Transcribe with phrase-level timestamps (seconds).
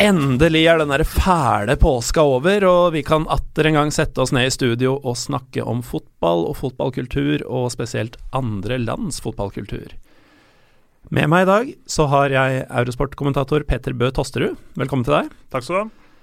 [0.00, 4.30] Endelig er den der fæle påska over, og vi kan atter en gang sette oss
[4.32, 9.92] ned i studio og snakke om fotball og fotballkultur, og spesielt andre lands fotballkultur.
[11.12, 14.56] Med meg i dag så har jeg Eurosport-kommentator Petter Bø Tosterud.
[14.80, 15.34] Velkommen til deg.
[15.52, 16.16] Takk skal du ha.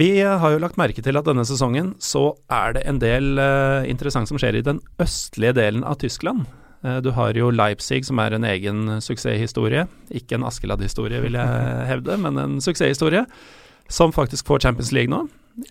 [0.00, 3.84] Vi har jo lagt merke til at denne sesongen så er det en del uh,
[3.88, 6.48] interessant som skjer i den østlige delen av Tyskland.
[6.84, 9.86] Uh, du har jo Leipzig, som er en egen suksesshistorie.
[10.14, 13.24] Ikke en Askeladd-historie, vil jeg hevde, men en suksesshistorie.
[13.88, 15.24] Som faktisk får Champions League nå.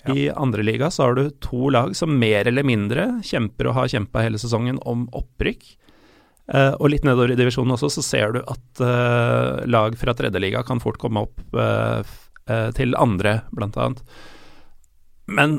[0.03, 0.13] Ja.
[0.15, 3.91] I andre liga så har du to lag som mer eller mindre kjemper og har
[3.93, 5.63] kjempa hele sesongen om opprykk.
[6.47, 10.63] Uh, og litt nedover i divisjonen også, så ser du at uh, lag fra tredjeliga
[10.67, 12.03] kan fort komme opp uh,
[12.75, 14.03] til andre, blant annet.
[15.27, 15.57] Men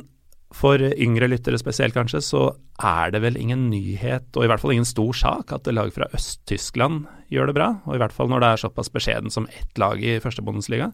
[0.54, 2.42] for yngre lyttere spesielt, kanskje, så
[2.80, 6.08] er det vel ingen nyhet, og i hvert fall ingen stor sak, at lag fra
[6.16, 7.68] Øst-Tyskland gjør det bra.
[7.84, 10.92] Og i hvert fall når det er såpass beskjeden som ett lag i første Bundesliga.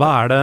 [0.00, 0.42] Hva er det,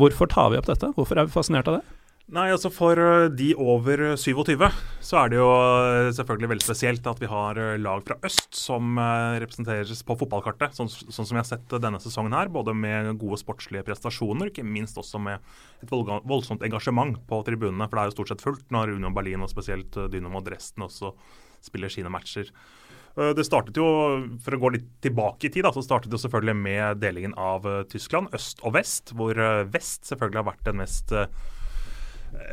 [0.00, 0.90] hvorfor tar vi opp dette?
[0.96, 1.97] Hvorfor er vi fascinert av det?
[2.28, 4.60] Nei, altså For eh, de over 27
[5.00, 8.52] så er det jo eh, selvfølgelig veldig spesielt at vi har eh, lag fra øst
[8.58, 9.00] som
[9.40, 12.52] representeres på fotballkartet, sånn, sånn som vi har sett denne sesongen her.
[12.52, 15.40] Både med gode sportslige prestasjoner, ikke minst også med
[15.80, 17.88] et voldsomt engasjement på tribunene.
[17.88, 21.14] For det er jo stort sett fullt når Union Berlin og spesielt Dynamo Dresden også
[21.64, 22.52] spiller sine matcher.
[23.18, 23.86] Det startet jo,
[24.44, 27.64] For å gå litt tilbake i tid, da, så startet det selvfølgelig med delingen av
[27.90, 29.16] Tyskland, øst og vest.
[29.16, 29.40] Hvor
[29.72, 31.16] vest selvfølgelig har vært den mest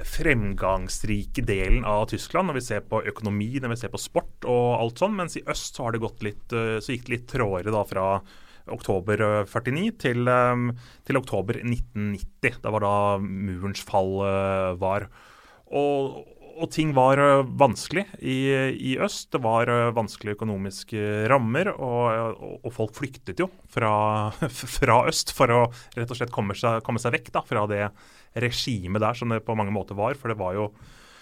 [0.05, 4.65] fremgangsrike delen av Tyskland når vi ser på økonomi, når vi ser på sport og
[4.79, 5.15] alt sånn.
[5.17, 7.83] Mens i øst så, har det gått litt, eh, så gikk det litt trådere da
[7.87, 8.07] fra
[8.73, 12.61] oktober 49 eh, til, eh, til, oktober 1990.
[12.63, 14.17] Det var da murens fall
[14.81, 15.09] var.
[15.65, 16.21] Og,
[16.55, 17.19] og ting var
[17.59, 18.38] vanskelig i,
[18.73, 19.27] i, øst.
[19.35, 23.93] Det var vanskelige økonomiske rammer, og, og, og folk flyktet jo fra,
[24.77, 25.61] fra, øst for å
[25.97, 27.83] rett og slett komme seg, komme seg vekk da, fra det
[28.39, 30.15] regimet der som det på mange måter var.
[30.19, 30.69] For det var jo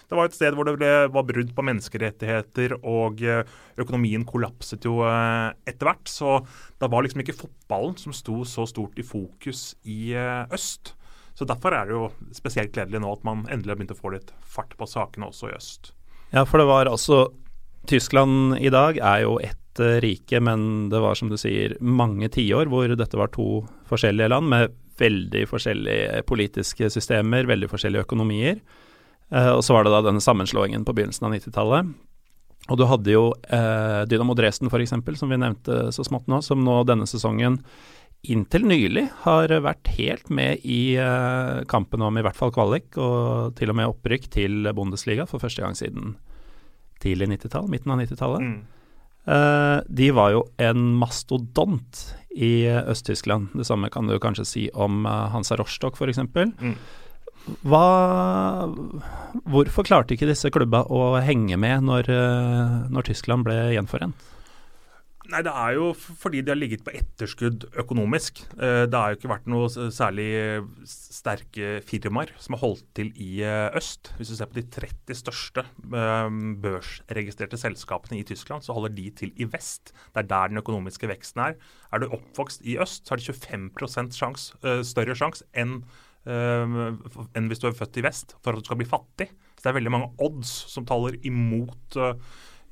[0.10, 3.48] det var et sted hvor det ble, var brudd på menneskerettigheter, og eh,
[3.82, 6.12] økonomien kollapset jo eh, etter hvert.
[6.12, 6.36] Så
[6.82, 10.94] det var liksom ikke fotballen som sto så stort i fokus i eh, øst.
[11.34, 14.14] Så Derfor er det jo spesielt gledelig nå at man endelig har begynt å få
[14.14, 15.94] litt fart på sakene også i øst.
[16.34, 17.26] Ja, for det var altså
[17.90, 19.60] Tyskland i dag er jo ett
[20.04, 24.52] rike, men det var som du sier mange tiår hvor dette var to forskjellige land
[24.52, 28.62] med veldig forskjellige politiske systemer, veldig forskjellige økonomier.
[29.34, 31.94] Eh, og så var det da denne sammenslåingen på begynnelsen av 90-tallet.
[32.72, 36.62] Og du hadde jo eh, Dynamo Dresden f.eks., som vi nevnte så smått nå, som
[36.64, 37.60] nå denne sesongen
[38.24, 43.58] inntil nylig har vært helt med i eh, kampen om i hvert fall kvalik, og
[43.60, 46.16] til og med opprykk til Bundesliga for første gang siden
[47.04, 48.48] tidlig 90-tall, midten av 90-tallet.
[48.48, 48.62] Mm.
[49.24, 52.02] Uh, de var jo en mastodont
[52.36, 53.54] i Øst-Tyskland.
[53.56, 56.20] Det samme kan du kanskje si om uh, Hansa Rostock f.eks.
[56.24, 56.76] Mm.
[57.68, 57.86] Hva,
[59.52, 64.32] hvorfor klarte ikke disse klubba å henge med når, uh, når Tyskland ble gjenforent?
[65.32, 68.42] Nei, Det er jo fordi de har ligget på etterskudd økonomisk.
[68.58, 70.28] Eh, det har jo ikke vært noe særlig
[70.84, 74.12] sterke firmaer som har holdt til i eh, øst.
[74.18, 76.28] Hvis du ser på de 30 største eh,
[76.66, 79.96] børsregistrerte selskapene i Tyskland, så holder de til i vest.
[80.12, 81.60] Det er der den økonomiske veksten er.
[81.94, 84.52] Er du oppvokst i øst, så har du 25% sjans,
[84.84, 85.80] større sjanse enn,
[86.26, 89.30] enn hvis du er født i vest for at du skal bli fattig.
[89.56, 92.00] Så det er veldig mange odds som taler imot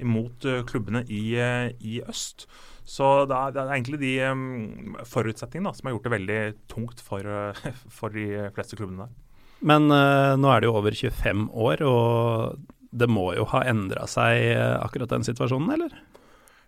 [0.02, 2.48] imot eh, klubbene i, eh, i øst.
[2.88, 6.40] Så det er, det er, egentlig de um, forutsetningene som har gjort det veldig
[6.72, 7.26] tungt for,
[7.98, 9.18] for de fleste klubbene der.
[9.62, 14.08] Men uh, nå er det jo over 25 år, og det må jo ha endra
[14.10, 15.94] seg akkurat den situasjonen, eller?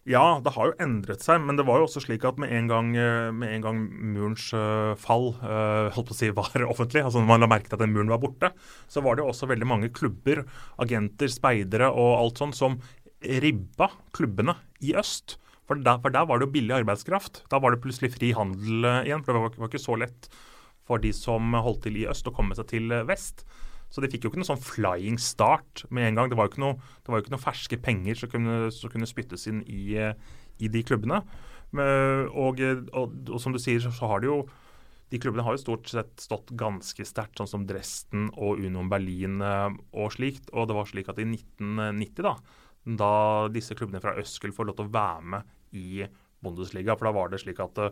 [0.07, 2.69] Ja, det har jo endret seg, men det var jo også slik at med en
[2.69, 2.89] gang,
[3.35, 3.77] med en gang
[4.13, 4.49] murens
[4.99, 7.95] fall holdt på å si var offentlig, altså når man la merke til at den
[7.95, 8.53] muren var borte,
[8.91, 10.45] så var det jo også veldig mange klubber,
[10.83, 12.79] agenter, speidere og alt sånt som
[13.43, 15.37] ribba klubbene i øst.
[15.67, 17.43] For der, for der, var det jo billig arbeidskraft.
[17.51, 19.23] Da var det plutselig fri handel eh, igjen.
[19.23, 20.27] For det var, var, ikke så lett
[20.83, 23.45] for de som holdt til i øst, å komme seg til eh, vest.
[23.93, 26.31] Så de fikk jo ikke noen sånn flying start med en gang.
[26.31, 29.47] Det var jo ikke noe, jo ikke noe ferske penger som kunne, som kunne, spyttes
[29.51, 30.17] inn i, eh,
[30.59, 31.23] i de klubbene.
[31.73, 34.43] Og, og, og, som du sier, så har det jo
[35.09, 39.41] de klubbene har jo stort sett stått ganske sterkt, sånn som Dresden og Union Berlin
[39.41, 40.51] og slikt.
[40.53, 42.35] Og det var slik at i 1990, da,
[42.85, 46.03] da disse klubbene fra øst skulle få lov til å være med i
[46.43, 46.97] Bundesliga.
[46.97, 47.91] For da var det slik at uh,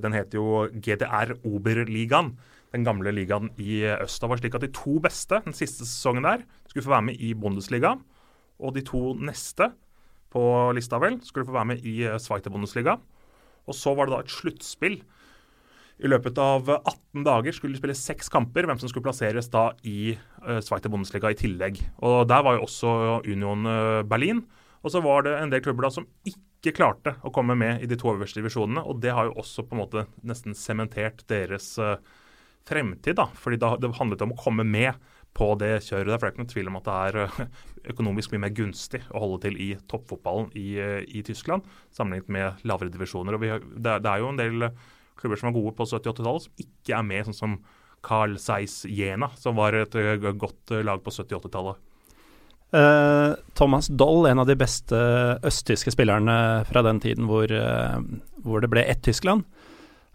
[0.00, 2.34] den het jo GDR Oberligaen,
[2.74, 4.22] den gamle ligaen i øst.
[4.22, 7.08] Da var det slik at de to beste den siste sesongen der skulle få være
[7.10, 7.94] med i Bundesliga.
[8.58, 9.70] Og de to neste
[10.34, 10.42] på
[10.74, 12.96] lista vel skulle få være med i Sveiter Bundesliga.
[13.68, 14.98] Og så var det da et sluttspill
[16.02, 19.68] I løpet av 18 dager skulle de spille seks kamper, hvem som skulle plasseres da
[19.86, 21.78] i uh, Sveiter Bundesliga i tillegg.
[22.02, 22.94] Og Der var jo også
[23.28, 23.68] Union
[24.10, 24.42] Berlin.
[24.84, 27.88] Og så var det en del klubber da som ikke klarte å komme med i
[27.88, 28.82] de to øverste divisjonene.
[28.84, 31.96] Og det har jo også på en måte nesten sementert deres uh,
[32.68, 33.30] fremtid, da.
[33.40, 34.92] Fordi da, det handlet om å komme med
[35.34, 36.18] på det kjøret der.
[36.18, 37.48] For det er ikke noe tvil om at det er
[37.94, 40.68] økonomisk mye mer gunstig å holde til i toppfotballen i,
[41.10, 41.64] i Tyskland
[41.94, 43.36] sammenlignet med lavere divisjoner.
[43.36, 44.68] Og har, det, det, er jo en del
[45.24, 47.56] klubber som var gode på 70-80-tallet, som ikke er med, sånn som
[48.04, 49.96] Carl Zeiss Jena, som var et
[50.36, 51.80] godt lag på 70-80-tallet.
[52.74, 54.98] Uh, Thomas Doll, en av de beste
[55.46, 58.00] østtyske spillerne fra den tiden hvor, uh,
[58.42, 59.46] hvor det ble ett Tyskland,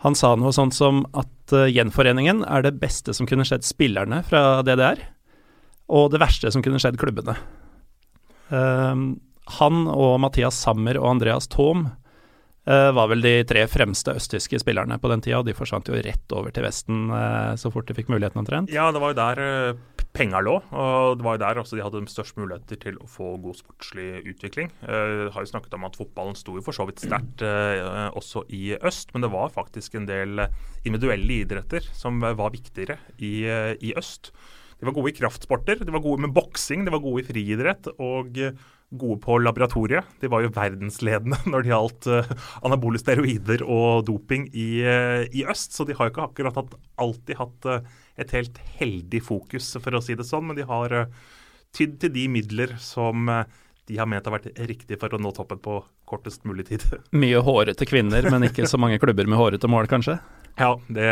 [0.03, 4.61] han sa noe sånt som at gjenforeningen er det beste som kunne skjedd spillerne fra
[4.63, 5.01] DDR,
[5.91, 7.33] og det verste som kunne skjedd klubbene.
[9.59, 11.89] han og Mathias Sammer og Andreas Thom
[12.69, 16.35] var vel de tre fremste østtyske spillerne på den tida, og de forsvant jo rett
[16.37, 17.07] over til Vesten
[17.57, 18.69] så fort de fikk muligheten omtrent.
[18.69, 19.41] Ja, det var jo der
[20.15, 20.55] penga lå.
[20.73, 23.57] og Det var jo der også de hadde de størst muligheter til å få god
[23.59, 24.71] sportslig utvikling.
[24.81, 28.09] Jeg eh, har jo snakket om at fotballen sto jo for så vidt sterkt eh,
[28.17, 30.45] også i øst, men det var faktisk en del
[30.87, 34.33] individuelle idretter som var viktigere i, eh, i øst.
[34.79, 37.91] De var gode i kraftsporter, de var gode med boksing, de var gode i friidrett
[37.97, 38.39] og
[38.89, 40.05] gode på laboratoriet.
[40.19, 42.33] De var jo verdensledende når det gjaldt uh,
[42.65, 46.75] anabole steroider og doping i, uh, i, øst, så de har jo ikke akkurat hatt,
[47.01, 47.79] alltid hatt uh,
[48.19, 50.49] et helt heldig fokus, for å si det sånn.
[50.49, 50.95] Men de har
[51.75, 55.61] tydd til de midler som de har ment har vært riktig for å nå toppen
[55.61, 55.77] på
[56.09, 56.83] kortest mulig tid.
[57.21, 60.17] Mye hårete kvinner, men ikke så mange klubber med hårete mål, kanskje?
[60.59, 61.07] Ja, det,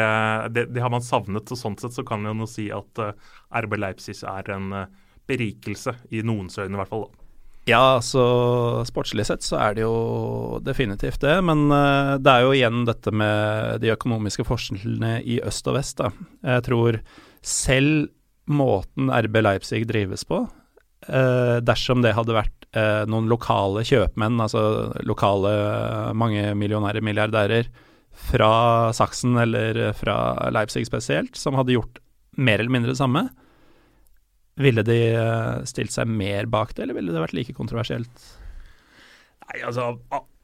[0.51, 1.47] det, det har man savnet.
[1.53, 3.01] og Sånn sett så kan jeg jo si at
[3.63, 4.73] RB Leipzig er en
[5.29, 7.07] berikelse, i noens øyne i hvert fall.
[7.67, 8.21] Ja, altså
[8.87, 11.35] sportslig sett så er det jo definitivt det.
[11.43, 15.99] Men uh, det er jo igjen dette med de økonomiske forskjellene i øst og vest,
[15.99, 16.11] da.
[16.47, 16.99] Jeg tror
[17.43, 18.07] selv
[18.47, 24.63] måten RB Leipzig drives på, uh, dersom det hadde vært uh, noen lokale kjøpmenn, altså
[25.03, 25.51] lokale
[26.15, 27.67] mange millionære milliardærer,
[28.17, 30.15] fra Saksen eller fra
[30.55, 31.99] Leipzig spesielt, som hadde gjort
[32.39, 33.27] mer eller mindre det samme,
[34.57, 38.25] ville de eh, stilt seg mer bak det, eller ville det vært like kontroversielt?
[39.47, 39.93] Nei, altså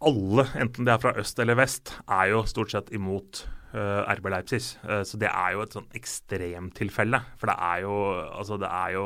[0.03, 4.29] Alle, enten det er fra øst eller vest, er jo stort sett imot uh, RB
[4.31, 4.61] Leipzig.
[4.83, 7.21] Uh, så det er jo et sånn ekstremtilfelle.
[7.39, 7.95] For det er jo
[8.33, 9.05] Altså, det er jo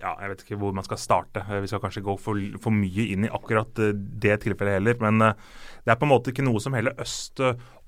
[0.00, 1.44] ja, Jeg vet ikke hvor man skal starte.
[1.46, 4.98] Vi skal kanskje gå for, for mye inn i akkurat det tilfellet heller.
[5.02, 7.42] Men det er på en måte ikke noe som hele øst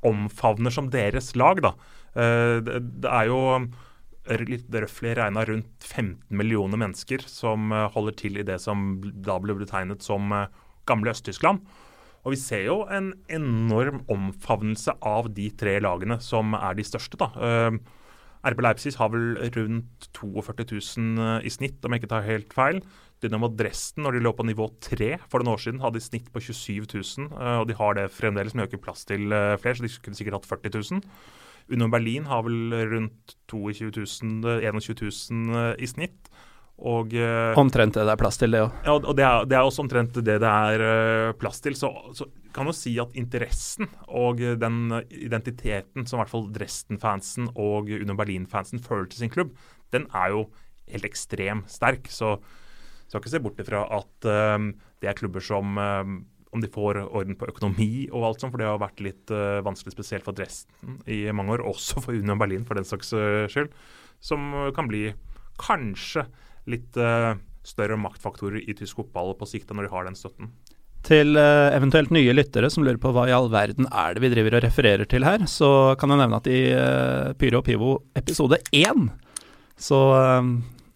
[0.05, 1.73] omfavner som deres lag, da.
[2.15, 3.41] Det er jo
[4.25, 9.37] litt røftlig regna rundt 15 millioner mennesker som eh, holder til i det som da
[9.43, 10.47] ble betegnet som eh,
[10.89, 11.61] gamle Øst-Tyskland.
[12.25, 17.21] Og vi ser jo en enorm omfavnelse av de tre lagene som er de største.
[17.21, 17.29] da.
[17.37, 17.77] Uh,
[18.49, 20.65] RB Leipzig har vel rundt 42
[20.97, 22.81] 000 i snitt, om jeg ikke tar helt feil.
[23.21, 26.33] Dynamo Dresden, når de lå på nivå 3 for noen år siden, hadde i snitt
[26.33, 27.29] på 27 000.
[27.37, 30.41] Uh, og de har det fremdeles, men ikke plass til flere, så de kunne sikkert
[30.41, 31.05] hatt 40 000.
[31.73, 34.97] Union Berlin har vel rundt 22 000, 21
[35.31, 36.31] 000 i snitt.
[36.75, 38.73] Og, eh, omtrent det det er plass til, det òg.
[38.83, 41.77] Ja, og det er, det er, også omtrent det det er uh, plass til.
[41.79, 47.53] Så, så kan jo si at interessen og den identiteten som i hvert fall Dresden-fansen
[47.55, 49.55] og Union Berlin-fansen føler til sin klubb,
[49.95, 50.45] den er jo
[50.91, 52.11] helt ekstremt sterk.
[52.11, 52.37] Så
[53.07, 54.29] skal ikke se bort ifra at
[54.59, 56.17] um, det er klubber som um,
[56.55, 59.63] om de får orden på økonomi og alt sånt, for det har vært litt uh,
[59.67, 63.45] vanskelig, spesielt for Dresden i mange år, også for Union Berlin for den saks uh,
[63.51, 63.73] skyld,
[64.23, 65.09] som uh, kan bli
[65.61, 66.29] kanskje
[66.71, 66.97] litt
[67.69, 70.49] større maktfaktorer i tysk fotball på sikt når de har den støtten.
[71.05, 74.57] Til eventuelt nye lyttere som lurer på hva i all verden er det vi driver
[74.57, 76.63] og refererer til her, så kan jeg nevne at i
[77.39, 79.11] Pyro og Pivo episode én
[79.77, 80.01] så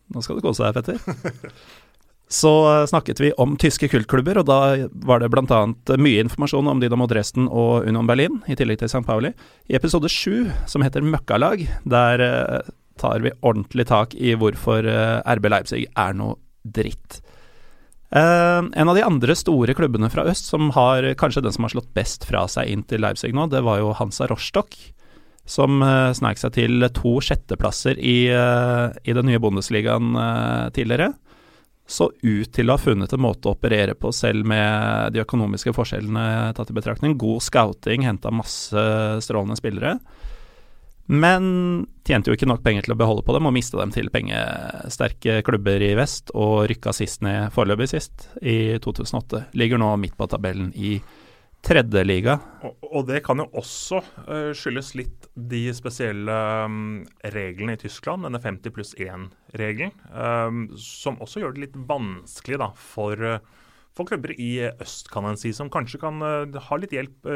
[0.08, 1.44] nå skal det kose deg, Petter.
[2.28, 5.60] så snakket vi om tyske kultklubber, og da var det bl.a.
[5.96, 9.04] mye informasjon om Dynamo Dresden og Union Berlin, i tillegg til St.
[9.06, 9.32] Pauli.
[9.72, 12.68] I episode sju, som heter Møkkalag, der uh,
[13.00, 16.34] tar vi ordentlig tak i hvorfor eh, RB Leipzig er noe
[16.66, 17.20] dritt.
[18.10, 21.92] En av de andre store klubbene fra øst, som har kanskje den som har slått
[21.94, 24.74] best fra seg inn til Leipzig nå, det var jo Hansa Rostock,
[25.46, 30.18] som uh, seg til to sjetteplasser i, i den nye Bundesligaen
[30.74, 31.12] tidligere
[31.88, 35.72] så ut til å ha funnet en måte å operere på, selv med de økonomiske
[35.72, 37.16] forskjellene tatt i betraktning.
[37.20, 38.82] God scouting, henta masse
[39.24, 39.94] strålende spillere.
[41.08, 41.46] Men
[42.04, 45.38] tjente jo ikke nok penger til å beholde på dem, og miste dem til pengesterke
[45.46, 49.46] klubber i vest, og rykka sist ned, foreløpig sist, i 2008.
[49.56, 50.98] Ligger nå midt på tabellen i
[51.66, 52.38] tredjeliga.
[52.66, 56.34] Og, og det kan jo også uh, skyldes litt de spesielle
[56.64, 57.00] um,
[57.34, 62.70] reglene i Tyskland, denne 50 pluss 1-regelen, um, som også gjør det litt vanskelig da,
[62.78, 66.94] for, uh, for klubber i øst, kan en si, som kanskje kan uh, ha litt
[66.94, 67.32] hjelp,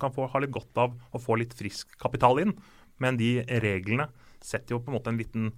[0.00, 2.56] kan få, ha litt godt av å få litt frisk kapital inn.
[3.00, 4.10] Men de reglene
[4.44, 5.52] setter jo på en måte en liten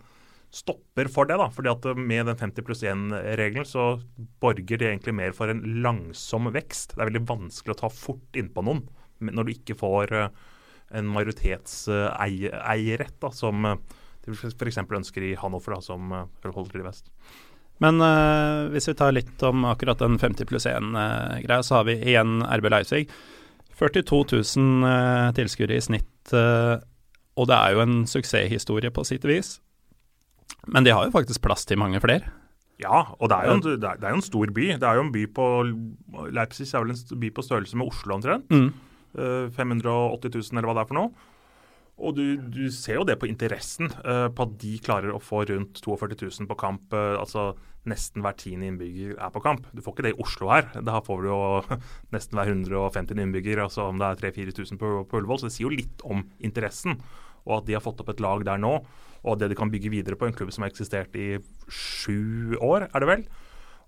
[0.53, 1.39] stopper for det.
[1.41, 4.01] da, fordi at Med den 50 pluss 1-regelen så
[4.41, 6.95] borger det egentlig mer for en langsom vekst.
[6.95, 8.85] Det er veldig vanskelig å ta fort innpå noen
[9.23, 10.33] når du ikke får eh,
[10.99, 13.79] en majoritetseierrett, som eh,
[14.27, 14.81] de f.eks.
[14.83, 17.13] ønsker i Hannover, da, som eh, holder til vest.
[17.83, 21.89] Men uh, hvis vi tar litt om akkurat den 50 pluss 1-greia, uh, så har
[21.89, 23.09] vi igjen RB Leipzig.
[23.75, 24.21] 42
[24.59, 29.57] 000 uh, tilskuere i snitt, og det er jo en suksesshistorie på sitt vis.
[30.67, 32.31] Men de har jo faktisk plass til mange flere.
[32.83, 34.71] Ja, og det er jo en, det er, er en stor by.
[34.81, 35.49] Det er jo en by på
[36.35, 38.51] Leipzig er vel en by på størrelse med Oslo omtrent.
[38.51, 38.73] Mm.
[39.13, 41.29] 580 eh, 000 eller hva det er for noe.
[42.03, 45.43] Og du, du ser jo det på interessen, uh, på at de klarer å få
[45.51, 46.89] rundt 42 000 på kamp.
[46.95, 47.53] Uh, altså
[47.89, 49.67] nesten hver tiende innbygger er på kamp.
[49.75, 50.71] Du får ikke det i Oslo her.
[50.87, 51.41] Da får du jo
[52.15, 55.43] nesten hver 150 innbygger, altså om det er 3000-4000 på, på Ullevål.
[55.43, 56.99] Så det sier jo litt om interessen,
[57.47, 58.79] og at de har fått opp et lag der nå
[59.23, 60.27] og det de kan bygge videre på.
[60.27, 61.37] En klubb som har eksistert i
[61.71, 63.27] sju år, er det vel.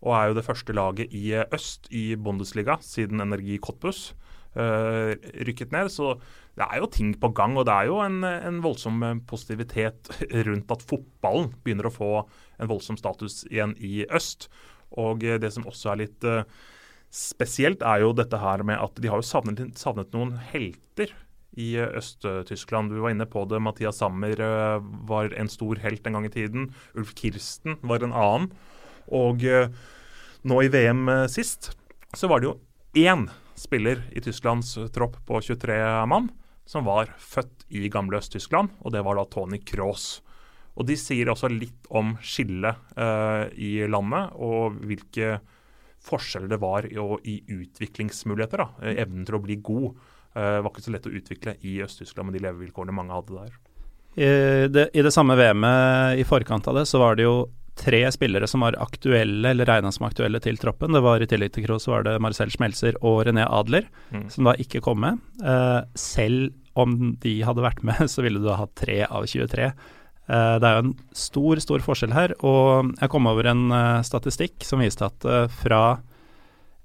[0.05, 4.13] Og er jo det første laget i øst i Bundesliga siden Energi Cottbus
[4.59, 5.15] uh,
[5.49, 5.91] rykket ned.
[5.91, 6.15] Så
[6.59, 10.13] det er jo ting på gang, og det er jo en, en, voldsom positivitet
[10.47, 12.13] rundt at fotballen begynner å få
[12.61, 14.49] en voldsom status igjen i øst.
[14.95, 16.45] Og det som også er litt uh,
[17.11, 21.11] spesielt, er jo dette her med at de har jo savnet, savnet noen helter
[21.57, 22.93] i eh, Øst-Tyskland.
[22.93, 23.61] Du var inne på det.
[23.63, 26.71] Mathias Sammer eh, var en stor helt en gang i tiden.
[26.95, 28.53] Ulf Kirsten var en annen.
[29.15, 29.73] Og eh,
[30.45, 31.73] nå i VM sist
[32.15, 32.59] så var det jo
[33.07, 35.79] én spiller i Tysklands tropp på 23
[36.11, 36.29] mann
[36.67, 40.23] som var født i gamle Øst-Tyskland, og det var da Tony Cross.
[40.75, 45.39] Og De sier også litt om skillet eh, i landet, og hvilke
[46.05, 46.99] forskjeller det var i,
[47.31, 48.65] i utviklingsmuligheter.
[48.65, 50.01] da, Evnen til å bli god.
[50.35, 53.59] Eh, var ikke så lett å utvikle i Øst-Tyskland med de levevilkårene mange hadde der.
[54.15, 54.31] I
[54.71, 57.37] det, I det samme VM-et i forkant av det, så var det jo
[57.79, 60.95] tre spillere som var aktuelle, eller regna som aktuelle til troppen.
[60.95, 64.29] Det var I tillegg til Kroos var det Marcel Schmelzer og René Adler, mm.
[64.31, 65.19] som da ikke kom med.
[65.43, 69.71] Uh, selv om de hadde vært med, så ville du ha hatt tre av 23.
[70.25, 72.37] Uh, eh, det er jo en stor, stor forskjell her.
[72.47, 75.85] Og jeg kom over en uh, statistikk som viste at fra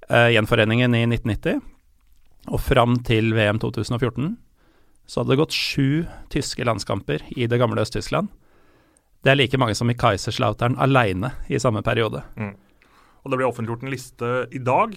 [0.10, 1.60] gjenforeningen i 1990
[2.50, 4.38] og fram til VM 2014
[5.10, 8.29] så hadde det gått sju tyske landskamper i det gamle Øst-Tyskland.
[9.25, 12.22] Det er like mange som i Kaiserslautern aleine i samme periode.
[12.38, 12.53] Mm.
[13.24, 14.94] Og Det ble offentliggjort en liste i dag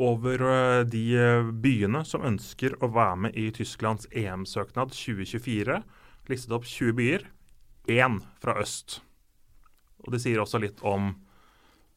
[0.00, 5.80] over eh, de eh, byene som ønsker å være med i Tysklands EM-søknad 2024.
[6.30, 7.26] Listet opp 20 byer,
[7.88, 9.00] én fra øst.
[10.04, 11.14] Og Det sier også litt om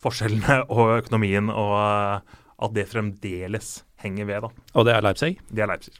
[0.03, 4.45] forskjellene og økonomien, og eh, at det fremdeles henger ved.
[4.45, 4.65] da.
[4.75, 5.31] Og det er Leipzig?
[5.49, 5.95] Det er Leipzig.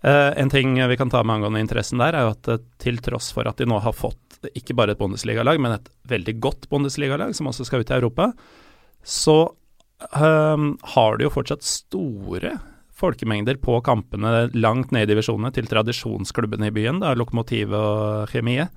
[0.00, 3.02] Uh, en ting vi kan ta med angående interessen der, er jo at uh, til
[3.04, 6.68] tross for at de nå har fått ikke bare et bondesligalag, men et veldig godt
[6.72, 8.30] bondesligalag som også skal ut i Europa,
[9.04, 12.54] så uh, har de jo fortsatt store
[13.00, 18.68] folkemengder på kampene langt ned i divisjonene til tradisjonsklubbene i byen, da, Lokomotiv og Chemie.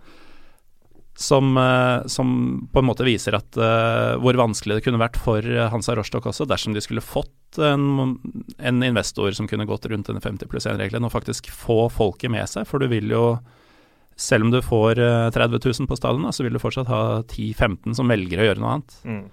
[1.15, 5.45] Som, eh, som, på en måte viser at uh, hvor vanskelig det kunne vært for
[5.69, 8.15] Hansa Rostock også, dersom de skulle fått en,
[8.57, 12.49] en investor som kunne gått rundt denne 50 pluss 1-regelen, og faktisk få folket med
[12.49, 12.65] seg.
[12.65, 13.27] For du vil jo,
[14.17, 17.93] selv om du får uh, 30 000 på stallen, så vil du fortsatt ha 10-15
[18.01, 18.99] som velger å gjøre noe annet.
[19.05, 19.23] Mm.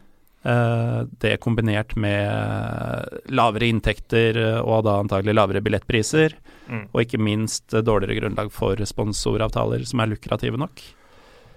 [0.44, 6.36] Uh, det kombinert med lavere inntekter og da antagelig lavere billettpriser,
[6.68, 6.86] mm.
[6.92, 10.90] og ikke minst dårligere grunnlag for sponsoravtaler som er lukrative nok.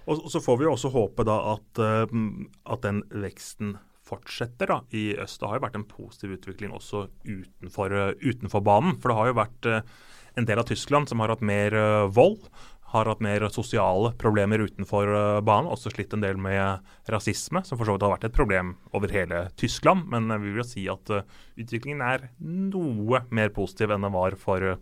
[0.09, 2.05] Og, så får vi også håpe da at, uh,
[2.73, 5.39] at den veksten fortsetter da, i øst.
[5.39, 8.97] Det har jo vært en positiv utvikling også utenfor, uh, utenfor banen.
[8.99, 10.05] For det har jo vært uh,
[10.39, 11.75] en del av Tyskland som har hatt mer
[12.11, 12.49] vold.
[12.93, 15.09] Har hatt mer sosiale problemer utenfor
[15.45, 15.69] banen.
[15.69, 19.13] Også slitt en del med rasisme, som for så vidt har vært et problem over
[19.13, 20.05] hele Tyskland.
[20.09, 24.75] Men vi vil jo si at utviklingen er noe mer positiv enn den var for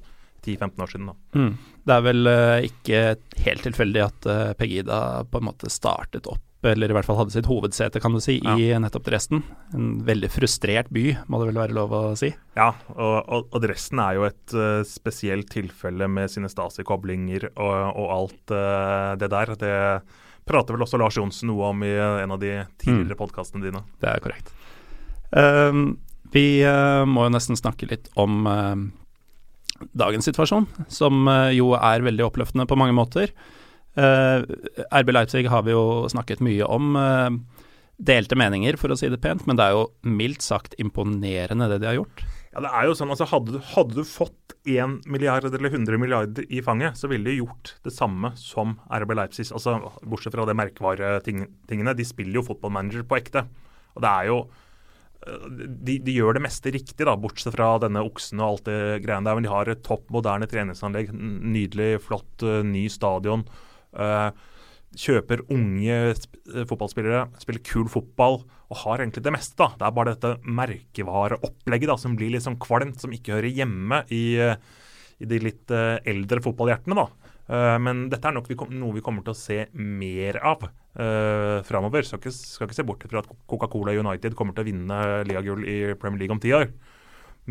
[0.46, 1.10] 10-15 år siden.
[1.36, 1.52] Mm.
[1.88, 3.02] Det er vel uh, ikke
[3.46, 7.34] helt tilfeldig at uh, Pegida på en måte startet opp, eller i hvert fall hadde
[7.34, 8.56] sitt hovedsete, kan du si, ja.
[8.58, 9.44] i nettopp Dresden.
[9.78, 12.32] En veldig frustrert by, må det vel være lov å si?
[12.58, 17.74] Ja, og, og, og Dresden er jo et uh, spesielt tilfelle med sine Stasi-koblinger og,
[17.96, 18.56] og, alt
[19.22, 19.56] det der.
[19.62, 19.76] Det
[20.50, 23.22] prater vel også Lars Johnsen noe om i en av de tidligere mm.
[23.22, 23.84] podkastene dine.
[24.02, 24.54] Det er korrekt.
[25.32, 26.00] Um,
[26.32, 28.76] Vi uh, må jo nesten snakke litt om uh,
[29.98, 33.34] dagens situasjon, som uh, jo er veldig oppløftende på mange måter.
[33.92, 36.94] RB Leipzig har vi jo snakket mye om.
[38.00, 41.82] delte meninger, for å si det pent, men det er jo mildt sagt imponerende det
[41.84, 42.24] de har gjort.
[42.52, 46.48] Ja, det er jo sånn, altså Hadde, hadde du fått 1 milliard eller 100 milliarder
[46.52, 49.48] i fanget, så ville de gjort det samme som RB Leipzig.
[49.56, 51.96] altså Bortsett fra det merkevaretingene.
[51.96, 53.46] De spiller jo fotballmanager på ekte.
[53.96, 54.68] Og det er jo eh,
[55.22, 59.28] de, de, gjør det meste riktig, da, bortsett fra denne oksen og alt det greiene
[59.28, 59.38] der.
[59.38, 63.46] Men de har et topp moderne treningsanlegg, nydelig, flott, uh, ny stadion.
[63.94, 64.32] Uh,
[64.98, 66.18] kjøper unge
[66.68, 69.56] fotballspillere, spiller kul fotball og har egentlig det meste.
[69.62, 69.70] da.
[69.78, 74.02] Det er bare dette merkevareopplegget da, som blir litt sånn kvalmt, som ikke hører hjemme
[74.12, 76.98] i, i de litt eldre fotballhjertene.
[76.98, 77.32] da.
[77.52, 80.70] Uh, men dette er nok vi noe vi kommer til å se mer av
[81.00, 82.06] uh, framover.
[82.08, 85.66] Skal ikke, skal ikke se bort fra at Coca-Cola United kommer til å vinne ligagull
[85.68, 86.72] i Premier League om ti år.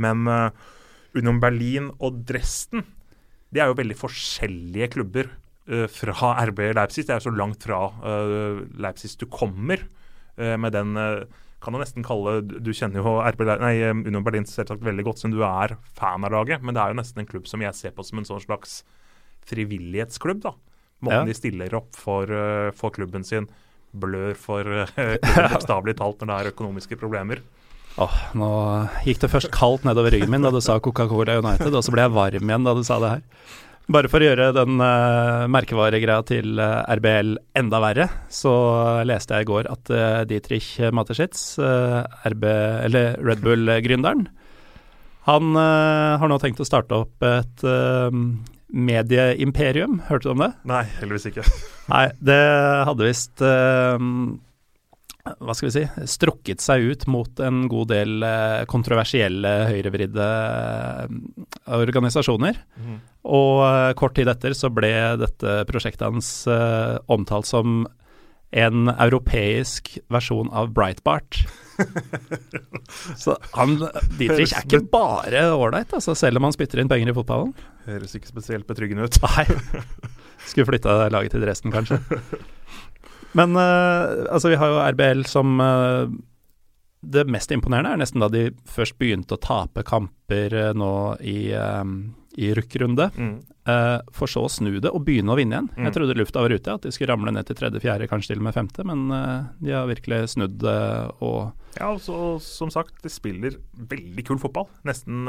[0.01, 0.49] Men uh,
[1.17, 2.85] Union Berlin og Dresden
[3.51, 5.31] det er jo veldig forskjellige klubber
[5.71, 7.07] uh, fra RB Leipzig.
[7.07, 9.83] Det er jo så langt fra uh, Leipzig du kommer.
[10.39, 10.95] uh, med den
[11.61, 15.35] kan du nesten kalle Du kjenner jo RB, nei, Union Berlin selvsagt veldig godt siden
[15.35, 17.93] du er fan av laget, men det er jo nesten en klubb som jeg ser
[17.93, 18.81] på som en sånn slags
[19.51, 20.41] frivillighetsklubb.
[20.47, 20.55] da.
[21.01, 21.29] Måten ja.
[21.29, 22.29] de stiller opp for,
[22.77, 23.47] for, klubben sin,
[23.91, 24.65] blør for
[24.95, 27.41] klubben bokstavelig talt når det er økonomiske problemer.
[28.01, 28.51] Åh, nå
[29.05, 32.07] gikk det først kaldt nedover ryggen min da du sa Coca-Cola United, og så ble
[32.07, 33.25] jeg varm igjen da du sa det her.
[33.91, 38.53] Bare for å gjøre den uh, merkevaregreia til uh, eh, RBL enda verre, så
[39.09, 42.47] leste jeg i går at uh, Dietrich Mateschitz, RB,
[42.87, 44.29] eller Red Bull-gründeren,
[45.27, 47.63] han har nå tenkt å starte opp et
[48.73, 50.01] medieimperium.
[50.09, 50.53] Hørte du om det?
[50.69, 51.45] Nei, heldigvis ikke.
[51.91, 52.41] Nei, det
[52.89, 53.43] hadde visst
[55.31, 58.25] hva skal vi si, strukket seg ut mot en god del
[58.73, 60.29] kontroversielle høyrevridde
[61.77, 62.57] organisasjoner.
[62.81, 62.97] Mm.
[63.31, 66.33] Og uh, kort tid etter så ble dette prosjektet hans
[67.13, 67.85] omtalt som
[68.51, 71.45] en europeisk versjon av Breitbart.
[73.23, 73.77] så han,
[74.19, 77.53] Dietrich er ikke bare ålreit, altså, selv om han spytter inn penger i fotballen.
[77.89, 79.21] Høres ikke spesielt betryggende ut.
[79.27, 79.47] Nei.
[80.49, 82.01] Skulle flytta laget til Dresden, kanskje.
[83.39, 85.61] Men uh, altså, vi har jo RBL som
[87.01, 91.95] det mest imponerende er nesten da de først begynte å tape kamper nå i um,
[92.39, 93.39] i rykkrunde, mm.
[93.69, 95.71] uh, for så å snu det og begynne å vinne igjen.
[95.75, 95.87] Mm.
[95.89, 98.43] Jeg trodde lufta var ute, at de skulle ramle ned til tredje, fjerde, kanskje til
[98.43, 101.41] og med femte, men uh, de har virkelig snudd uh, og
[101.75, 102.15] Ja, og så,
[102.45, 103.59] som sagt, de spiller
[103.91, 104.69] veldig kul fotball.
[104.87, 105.27] Nesten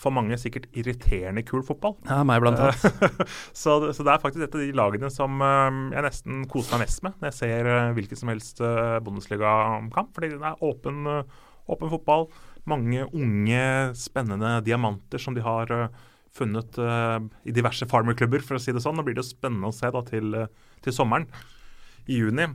[0.00, 1.98] for mange sikkert irriterende kul fotball.
[2.08, 2.80] Ja, meg blant annet.
[3.62, 5.36] så, så, det er faktisk et av de lagene som
[5.92, 8.64] jeg nesten koser meg mest med når jeg ser hvilken som helst
[9.04, 11.04] Bundesliga-kamp, fordi det er åpen,
[11.68, 12.26] åpen fotball.
[12.72, 16.02] Mange unge, spennende diamanter som de har uh,
[16.36, 18.96] funnet uh, i diverse farmerklubber, for å si det sånn.
[18.98, 21.28] Nå blir det spennende å se da til, uh, til sommeren,
[22.10, 22.48] i juni,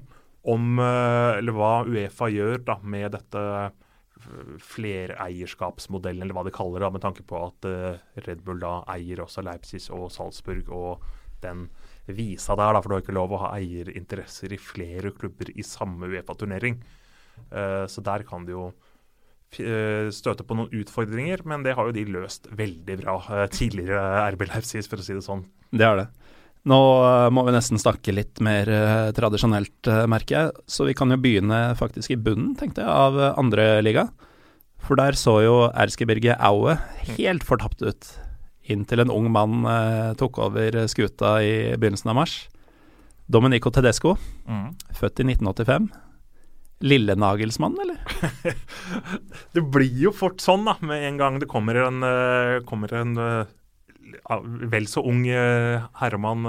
[0.47, 3.43] om uh, eller hva Uefa gjør da med dette
[4.65, 7.67] flereierskapsmodellen, eller hva de kaller det, med tanke på at
[8.25, 11.05] Red Bull da eier også Leipzig og Salzburg og
[11.43, 11.67] den
[12.09, 15.63] visa der, da, for du har ikke lov å ha eierinteresser i flere klubber i
[15.63, 16.81] samme Uefa-turnering.
[17.53, 18.71] så der kan det jo
[19.57, 24.01] Eh, støte på noen utfordringer, men det har jo de løst veldig bra eh, tidligere,
[24.35, 25.45] RB Leipzig, for å si det sånn.
[25.71, 26.07] Det er det.
[26.67, 28.69] Nå eh, må vi nesten snakke litt mer
[29.17, 30.65] tradisjonelt, merker jeg.
[30.69, 34.09] Så vi kan jo begynne faktisk i bunnen, tenkte jeg, av andre liga.
[34.83, 36.77] For der så jo Erzgebirge Aue
[37.15, 38.11] helt fortapt ut.
[38.67, 42.35] Inntil en ung mann eh, tok over skuta i begynnelsen av mars.
[43.27, 44.13] Domenico Tedesco,
[44.47, 44.67] mm.
[44.95, 45.89] født i 1985
[46.79, 47.97] Lille Nagelsmann, eller?
[49.55, 53.15] det blir jo fort sånn, da, med en gang det kommer en, uh, kommer en
[53.17, 56.45] uh, vel så ung uh, herremann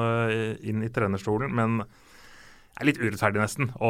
[0.61, 1.55] inn i trenerstolen.
[1.57, 3.89] Men det er litt urettferdig, nesten, å,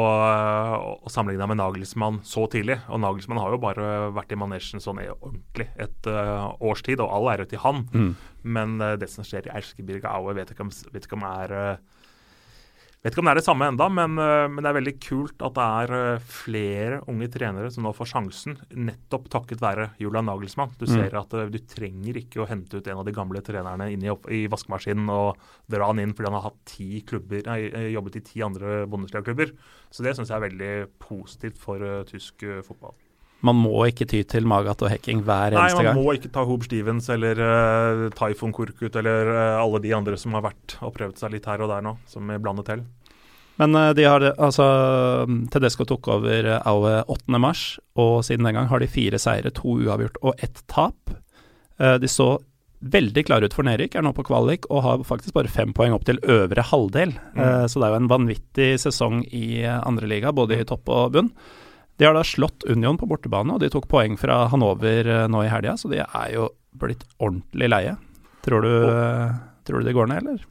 [1.03, 2.79] å sammenligne med Nagelsmann så tidlig.
[2.87, 7.29] Og Nagelsmann har jo bare vært i manesjen sånn ordentlig et års tid, og all
[7.35, 7.83] ære til han.
[7.93, 8.09] Mm.
[8.57, 11.53] Men det som skjer i Erskebirga Aue, vet ikke om, vet ikke om er
[12.99, 15.43] Vet ikke om det er det samme enda, men, eh, men, det er veldig kult
[15.47, 20.27] at det er eh, flere unge trenere som nå får sjansen, nettopp takket være Julian
[20.27, 20.73] Nagelsmann.
[20.75, 20.91] Du mm.
[20.91, 24.03] ser at uh, du trenger ikke å hente ut en av de gamle trenerne inn
[24.03, 25.39] i, i vaskemaskinen og
[25.71, 29.55] dra han inn fordi han har ti klubber, nei, jobbet i ti andre Bundesliga-klubber.
[29.87, 32.99] Så det syns jeg er veldig positivt for uh, tysk uh, fotball.
[33.45, 35.93] Man må ikke ty til Magat og hacking hver eneste gang?
[35.93, 39.93] Nei, man må ikke ta Hoob Stevens eller uh, Typhoon Korkut eller uh, alle de
[39.95, 42.67] andre som har vært og prøvd seg litt her og der nå, som er blandet
[42.67, 42.83] til.
[43.61, 44.67] Men uh, de har altså
[45.53, 47.39] Tedesco tok over Aue 8.
[47.39, 47.63] mars,
[47.99, 51.15] og siden den gang har de fire seire, to uavgjort og ett tap.
[51.79, 52.33] Uh, de så
[52.79, 55.95] veldig klare ut for nedrykk, er nå på kvalik og har faktisk bare fem poeng
[55.95, 57.11] opp til øvre halvdel.
[57.35, 57.67] Mm.
[57.67, 61.33] Så det er jo en vanvittig sesong i andreliga, både i topp og bunn.
[61.99, 65.51] De har da slått Union på bortebane, og de tok poeng fra Hanover nå i
[65.51, 66.47] helga, så de er jo
[66.79, 67.97] blitt ordentlig leie.
[68.45, 68.71] Tror du,
[69.67, 70.47] tror du det går ned, eller?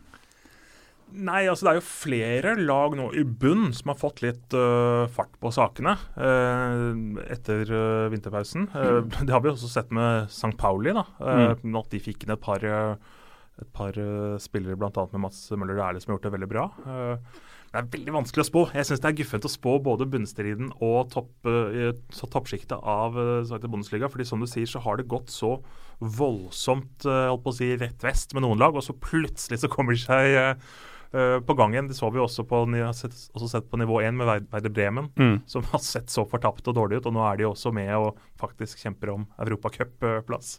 [1.08, 5.08] Nei, altså det er jo flere lag nå i bunn som har fått litt uh,
[5.12, 8.68] fart på sakene uh, etter uh, vinterpausen.
[8.74, 9.08] Mm.
[9.26, 10.52] Det har vi også sett med St.
[10.60, 11.06] Pauli, da.
[11.18, 11.78] Mm.
[11.80, 13.96] At de fikk inn et par, et par
[14.42, 15.06] spillere, bl.a.
[15.14, 16.66] med Mats Møller Dæhlie, som har gjort det veldig bra.
[17.68, 18.64] Det er veldig vanskelig å spå.
[18.72, 21.32] Jeg syns det er guffent å spå både bunnstriden og topp,
[22.32, 24.08] toppsjiktet av uh, Bundesliga.
[24.08, 25.58] fordi som du sier, så har det gått så
[25.98, 29.96] voldsomt holdt på å si, rett vest med noen lag, og så plutselig så kommer
[29.96, 31.88] de seg uh, på gangen.
[31.88, 35.40] Det så vi også på, også sett på nivå 1 med Werder Bremen, mm.
[35.50, 37.10] som har sett så fortapt og dårlig ut.
[37.10, 40.58] Og nå er de også med og faktisk kjemper om europacupplass.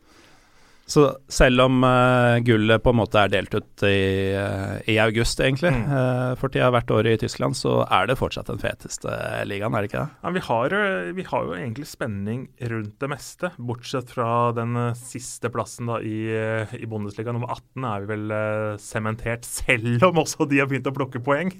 [0.89, 5.37] Så selv om uh, gullet på en måte er delt ut i, uh, i august,
[5.43, 5.83] egentlig, mm.
[5.85, 9.13] uh, for tida hvert år i Tyskland, så er det fortsatt den feteste
[9.45, 10.17] ligaen, er det ikke det?
[10.23, 10.75] Ja, vi, har,
[11.13, 16.25] vi har jo egentlig spenning rundt det meste, bortsett fra den siste plassen da, i,
[16.79, 17.35] i Bundesliga.
[17.37, 18.35] Nummer 18 er vi vel
[18.81, 21.53] sementert, selv om også de har begynt å plukke poeng.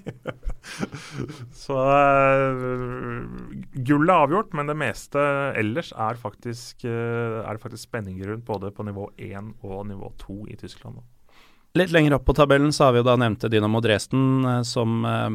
[1.64, 1.78] så
[3.78, 5.22] gullet er avgjort, men det meste
[5.60, 9.19] ellers er faktisk, er faktisk spenning rundt, både på nivå 1
[9.62, 11.00] og nivå 2 i Tyskland.
[11.78, 15.04] Litt lenger opp på tabellen så har vi jo da nevnte Dynamo Dresden, eh, som
[15.06, 15.28] eh,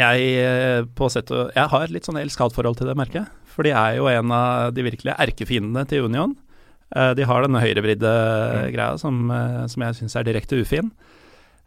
[0.00, 3.30] jeg eh, på sett og Jeg har et litt sånn elsk-hat-forhold til det merket.
[3.54, 6.34] For de er jo en av de virkelige erkefiendene til Union.
[6.94, 8.66] De har denne høyrevridde mm.
[8.74, 9.30] greia som,
[9.70, 10.90] som jeg syns er direkte ufin.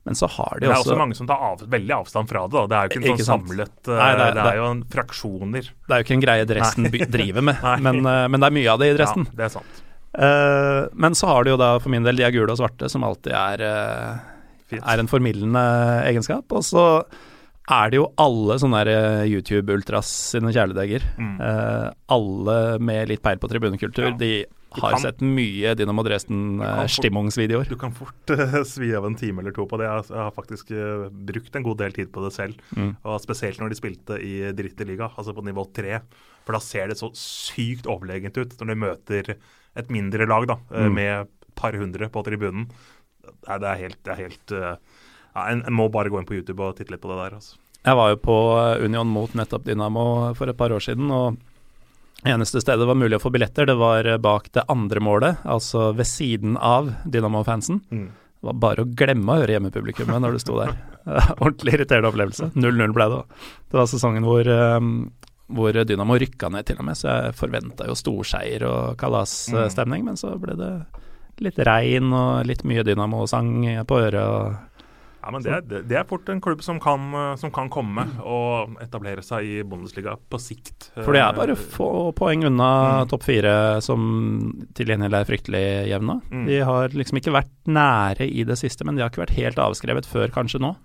[0.08, 2.44] Men så har de også Det er også mange som tar av, veldig avstand fra
[2.48, 2.54] det.
[2.54, 2.64] Da.
[2.68, 4.84] Det er jo ikke en ikke sånn samlet Nei, det, er, det, er, jo en
[4.94, 5.72] fraksjoner.
[5.72, 8.84] Det er jo ikke en greie Dresden driver med, men, men, det er mye av
[8.84, 9.28] det i Dresden.
[9.32, 9.84] Ja, det er sant.
[10.17, 12.89] Uh, men så har de jo da for min del de er gule og svarte,
[12.89, 15.65] som alltid er, uh, er en formildende
[16.10, 16.49] egenskap.
[16.58, 16.86] Og så
[17.67, 18.84] er det jo alle sånne
[19.27, 21.03] YouTube-ultras sine kjæledegger.
[21.19, 21.34] Mm.
[21.41, 24.13] Uh, alle med litt peil på tribunekultur.
[24.13, 24.19] Ja.
[24.19, 24.32] De
[24.77, 27.67] har kan, sett mye Dinamo Dresden-stimmungsvideoer.
[27.67, 29.89] Du kan fort uh, svi av en time eller to på det.
[29.89, 32.63] Jeg har faktisk uh, brukt en god del tid på det selv.
[32.77, 32.95] Mm.
[33.03, 35.99] Og Spesielt når de spilte i dritteliga, altså på nivå tre.
[36.47, 39.34] For da ser det så sykt overlegent ut når de møter
[39.78, 40.96] et mindre lag da, eh, mm.
[40.98, 42.68] med par hundre på tribunen.
[43.48, 44.76] Det er helt, det er helt uh,
[45.34, 47.38] ja, en, en, må bare gå inn på YouTube og titte litt på det der.
[47.40, 47.58] Altså.
[47.82, 48.38] Jeg var jo på
[48.84, 50.06] Union mot nettopp Dynamo
[50.38, 51.10] for et par år siden.
[51.12, 51.38] og
[52.28, 55.92] Eneste stedet det var mulig å få billetter, det var bak det andre målet, altså
[55.98, 57.82] ved siden av Dynamo-fansen.
[57.94, 58.08] Mm.
[58.38, 60.76] Det var bare å glemme å høre hjemmepublikummet når du sto der.
[61.44, 62.52] Ordentlig irriterende opplevelse.
[62.54, 63.22] 0-0 ble det.
[63.72, 64.92] Det var sesongen hvor, um,
[65.48, 70.10] hvor Dynamo rykka ned, til og med, så jeg forventa jo storseier og kalasstemning, mm.
[70.12, 70.72] men så ble det
[71.46, 73.54] litt regn og litt mye Dynamo-sang
[73.88, 74.24] på øret.
[74.24, 74.68] og
[75.28, 79.20] ja, men det, det, er fort en klubb som kan, som kan, komme og etablere
[79.26, 80.88] seg i Bundesliga på sikt.
[80.96, 82.70] For det er bare få poeng unna
[83.04, 83.10] mm.
[83.12, 84.06] topp fire, som
[84.78, 86.20] til gjengjeld er fryktelig jevne.
[86.32, 86.46] Mm.
[86.48, 89.60] De har liksom ikke vært nære i det siste, men de har ikke vært helt
[89.60, 90.78] avskrevet før kanskje nå.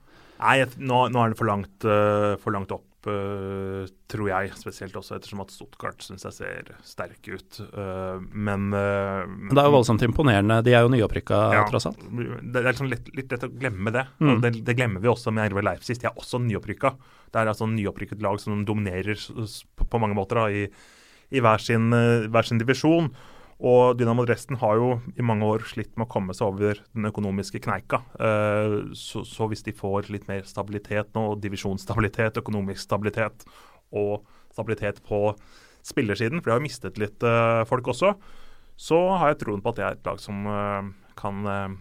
[0.43, 4.53] Nei, nå, nå er det for langt, uh, for langt opp tror jeg.
[4.59, 7.59] Spesielt også ettersom at Stuttgart syns jeg ser sterke ut.
[7.75, 10.61] Uh, men uh, Det er jo voldsomt imponerende.
[10.67, 12.05] De er jo nyopprykka, ja, tross alt.
[12.13, 14.07] Det er liksom litt, litt lett å glemme det.
[14.23, 14.35] Mm.
[14.45, 15.99] Det, det, glemmer vi også med RB Leipzig.
[16.03, 16.95] De er også nyopprykka.
[17.33, 20.67] Det er altså nyopprykket lag som dominerer på, på mange måter da, i,
[21.33, 21.91] i hver, sin,
[22.31, 23.11] hver sin divisjon.
[23.63, 27.07] Og Dynamo Dresden har jo i mange år slitt med å komme seg over den
[27.07, 28.01] økonomiske kneika.
[28.19, 33.47] Eh, så, hvis de får litt mer stabilitet nå, divisjonsstabilitet, økonomisk stabilitet
[33.95, 35.29] og stabilitet på
[35.87, 38.17] spillersiden, for de har jo mistet litt eh, folk også,
[38.83, 41.79] så har jeg troen på at det er et lag som eh, kan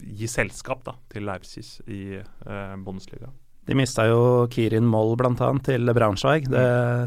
[0.00, 2.20] gi selskap da, til Leipzig i
[2.80, 3.28] Bundesliga.
[3.70, 5.48] De mista jo Kirin Moll bl.a.
[5.62, 6.48] til Braunschweig.
[6.50, 6.62] Det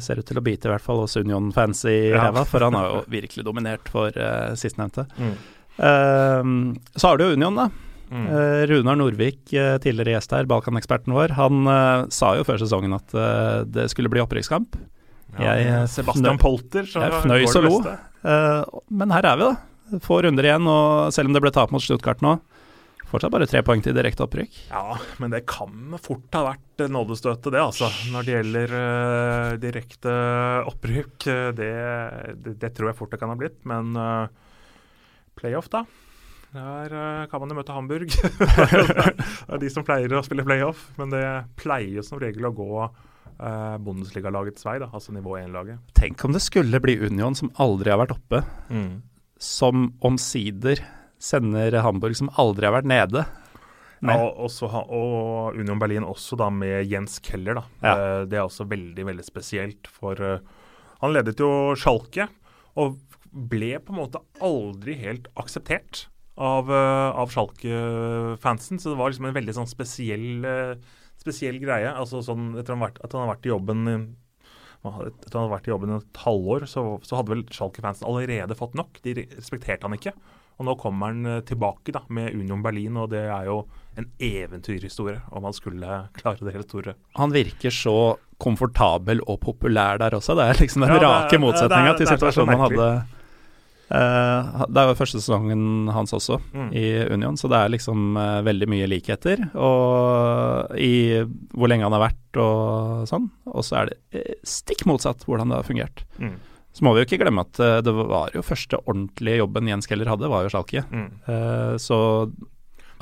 [0.06, 2.30] ser ut til å bite i hvert fall hos Union-fans i ja.
[2.30, 5.04] ræva, for han har jo virkelig dominert for uh, sistnevnte.
[5.19, 5.34] Mm.
[5.76, 7.67] Uh, så har du jo Union, da.
[8.13, 8.30] Mm.
[8.30, 11.67] Uh, Runar Norvik, uh, tidligere gjest her, Balkan-eksperten vår, han
[12.15, 13.17] sa jo før sesongen at
[13.67, 14.80] det skulle bli opprykkskamp.
[15.36, 17.78] Ja, jeg, Sebastian Polter, så jeg fnøys og lo.
[18.88, 19.99] men her er vi, da.
[20.08, 22.38] Få runder igjen, og selv om det ble tap mot Stuttgart nå,
[23.13, 24.56] Fortsatt bare tre poeng til direkte opprykk.
[24.71, 27.91] Ja, men det kan fort ha vært nådestøtet, det, altså.
[28.10, 30.15] Når det gjelder uh, direkte
[30.71, 31.28] opprykk.
[31.54, 31.73] Det,
[32.41, 33.60] det, det, tror jeg fort det kan ha blitt.
[33.69, 34.26] Men uh,
[35.38, 35.84] playoff, da?
[36.58, 38.10] Der uh, kan man jo møte Hamburg.
[38.17, 41.23] det er de som pleier å spille playoff, men det
[41.62, 45.82] pleier som regel å gå uh, Bundesliga-lagets vei, da, altså nivå 1-laget.
[45.97, 48.91] Tenk om det skulle bli Union som aldri har vært oppe, mm.
[49.54, 50.82] som omsider
[51.23, 53.25] sender Hamburg som aldri har vært nede.
[54.03, 54.51] Ja, og,
[54.91, 57.62] og, Union Berlin også da med Jens Keller.
[57.62, 57.63] da.
[57.86, 57.93] Ja.
[57.93, 59.88] Uh, det er også veldig veldig spesielt.
[59.88, 62.27] For han ledet jo Schalke,
[62.75, 62.97] og
[63.31, 68.81] ble på en måte aldri helt akseptert av, uh, av Schalke-fansen.
[68.81, 70.43] Så det var liksom en veldig sånn spesiell,
[71.21, 71.95] spesiell greie.
[71.95, 73.88] Altså sånn, etter at han har vært i jobben
[74.83, 78.57] etter at han hadde vært i jobben et halvår, så, så hadde vel Schalke-fansen allerede
[78.59, 78.99] fått nok.
[79.05, 80.12] De respekterte han ikke.
[80.59, 83.63] Og nå kommer han eh, tilbake da, med Union Berlin, og det er jo
[83.97, 86.95] en eventyrhistorie om han skulle klare det hele store.
[87.19, 87.97] Han virker så
[88.43, 90.35] komfortabel og populær der også.
[90.37, 92.93] Det er liksom den ja, rake motsetninga til situasjonen han hadde
[93.93, 96.69] Uh, det er jo første sesongen hans også mm.
[96.73, 99.43] i Union, så det er liksom uh, veldig mye likheter.
[99.53, 101.21] Og i
[101.53, 103.27] hvor lenge han har vært og sånn.
[103.51, 106.05] Og så er det uh, stikk motsatt hvordan det har fungert.
[106.17, 106.39] Mm.
[106.73, 110.09] Så må vi jo ikke glemme at det var jo første ordentlige jobben Jens Keller
[110.09, 110.81] hadde, var jo Schalke.
[110.89, 111.09] Mm.
[111.77, 111.97] så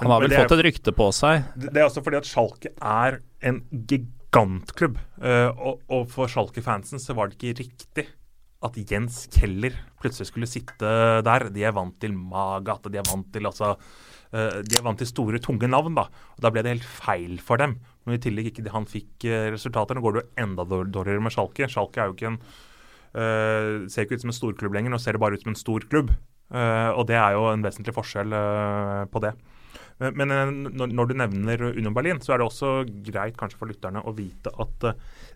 [0.01, 1.45] han har vel fått et rykte på seg.
[1.55, 4.97] Det er også fordi at Schalke er en gigantklubb.
[5.21, 8.07] og, og for Schalke-fansen så var det ikke riktig
[8.61, 10.89] at Jens Keller plutselig skulle sitte
[11.25, 11.47] der.
[11.53, 13.75] De er vant til Magat, de er vant til altså
[14.31, 16.05] De er vant til store, tunge navn, da.
[16.37, 17.79] Og Da ble det helt feil for dem.
[18.05, 19.97] Når i tillegg ikke han fikk resultater.
[19.97, 21.69] Nå går det jo enda dårligere med Schalke.
[21.69, 22.41] Schalke er jo ikke en
[23.15, 25.63] uh, ser ikke ut som en storklubb lenger, nå ser det bare ut som en
[25.63, 26.13] stor klubb.
[26.51, 28.33] og det er jo en vesentlig forskjell
[29.07, 29.29] på det.
[30.03, 32.71] Men, men når, du nevner Union Berlin, så er det også
[33.07, 34.83] greit kanskje for lytterne å vite at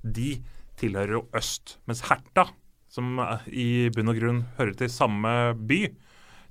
[0.04, 0.34] de
[0.76, 1.78] tilhører jo øst.
[1.88, 2.50] Mens Herta
[2.96, 5.32] som i bunn og grunn hører til samme
[5.68, 5.82] by,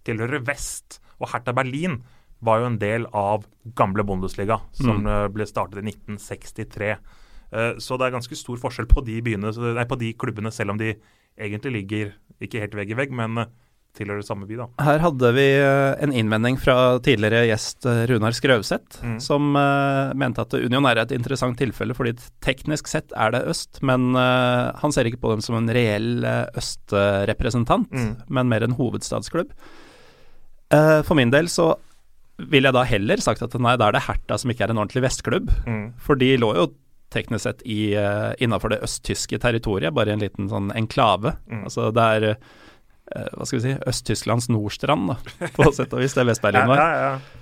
[0.07, 1.01] tilhører vest.
[1.21, 2.01] Og Hertha Berlin
[2.45, 3.47] var jo en del av
[3.79, 5.33] gamle Bundesliga, som mm.
[5.35, 6.97] Ble startet i 1963.
[7.55, 10.75] Eh, så det er ganske stor forskjell på de, byene, nei, på de klubbene, selv
[10.75, 10.95] om de
[11.35, 13.47] egentlig ligger ikke helt vegg i vegg, men
[13.95, 14.65] tilhører samme by, da.
[14.83, 19.21] Her hadde vi eh, en innvending fra tidligere gjest eh, Runar Skrauseth, mm.
[19.23, 24.19] som mente at Union er et interessant tilfelle fordi teknisk sett er det øst, men
[24.19, 26.27] han ser ikke på dem som en reell
[26.59, 28.13] østrepresentant, mm.
[28.35, 29.55] men mer en hovedstadsklubb.
[30.75, 31.77] For min del så
[32.51, 34.81] vil jeg da heller sagt at nei, da er det Herta som ikke er en
[34.83, 35.85] ordentlig vestklubb, mm.
[36.03, 36.73] for de lå jo
[37.15, 41.37] teknisk sett i, uh, innafor det østtyske territoriet, bare en liten sånn enklave.
[41.49, 41.65] Mm.
[41.69, 42.29] Altså det er
[43.13, 45.17] Eh, hva skal vi si, Øst-Tysklands Nordstrand, da,
[45.57, 46.85] på sett og vis, det Vest-Berlin var.
[46.85, 47.41] ja, ja,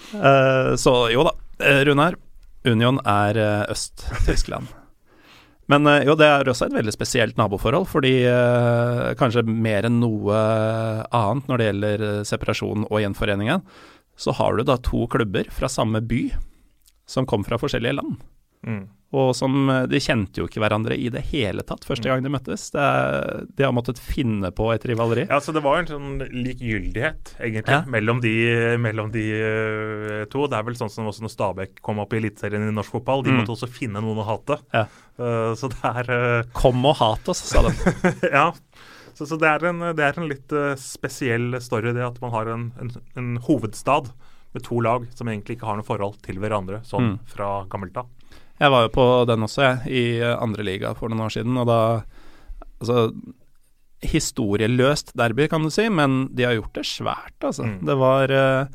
[0.00, 1.34] Uh, så jo da,
[1.84, 2.14] Runar.
[2.64, 3.36] Union er
[3.68, 4.70] Øst-Tyskland.
[5.70, 8.14] Men jo, det er også et veldig spesielt naboforhold, fordi
[9.20, 10.40] kanskje mer enn noe
[11.14, 13.60] annet når det gjelder separasjon og gjenforeninga,
[14.16, 16.22] så har du da to klubber fra samme by
[17.06, 18.16] som kom fra forskjellige land.
[18.66, 18.82] Mm.
[19.16, 22.10] Og som eh, De kjente jo ikke hverandre i det hele tatt første mm.
[22.12, 22.68] gang de møttes.
[22.74, 22.86] Det,
[23.58, 25.26] de har måttet finne på et rivaleri.
[25.30, 27.82] Ja, så Det var en sånn likegyldighet, egentlig, ja.
[27.90, 28.34] mellom, de,
[28.82, 30.46] mellom de uh, to.
[30.50, 33.24] Det er vel sånn som også når Stabæk kom opp i Eliteserien i norsk fotball.
[33.26, 33.42] De mm.
[33.42, 34.60] måtte også finne noen å hate.
[34.76, 34.86] Ja.
[35.18, 36.46] Uh, så det er uh...
[36.56, 37.74] Kom og hat oss, sa de.
[38.30, 38.50] ja.
[39.18, 42.48] Så, så det, er en, det, er en, litt spesiell story, det at man har
[42.48, 44.14] en, en, en, hovedstad
[44.54, 47.18] med to lag som egentlig ikke har noe forhold til hverandre, sånn mm.
[47.34, 48.08] fra gammelt av.
[48.60, 51.70] Jeg var jo på den også, jeg, i andre liga for noen år siden, og
[51.70, 51.80] da
[52.80, 53.10] Altså,
[54.00, 57.66] historieløst derby, kan du si, men de har gjort det svært, altså.
[57.68, 57.74] Mm.
[57.84, 58.70] Det var uh,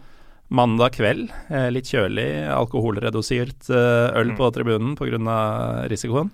[0.54, 4.38] mandag kveld, uh, litt kjølig, alkoholredusert uh, øl mm.
[4.38, 5.40] på tribunen pga.
[5.90, 6.30] risikoen.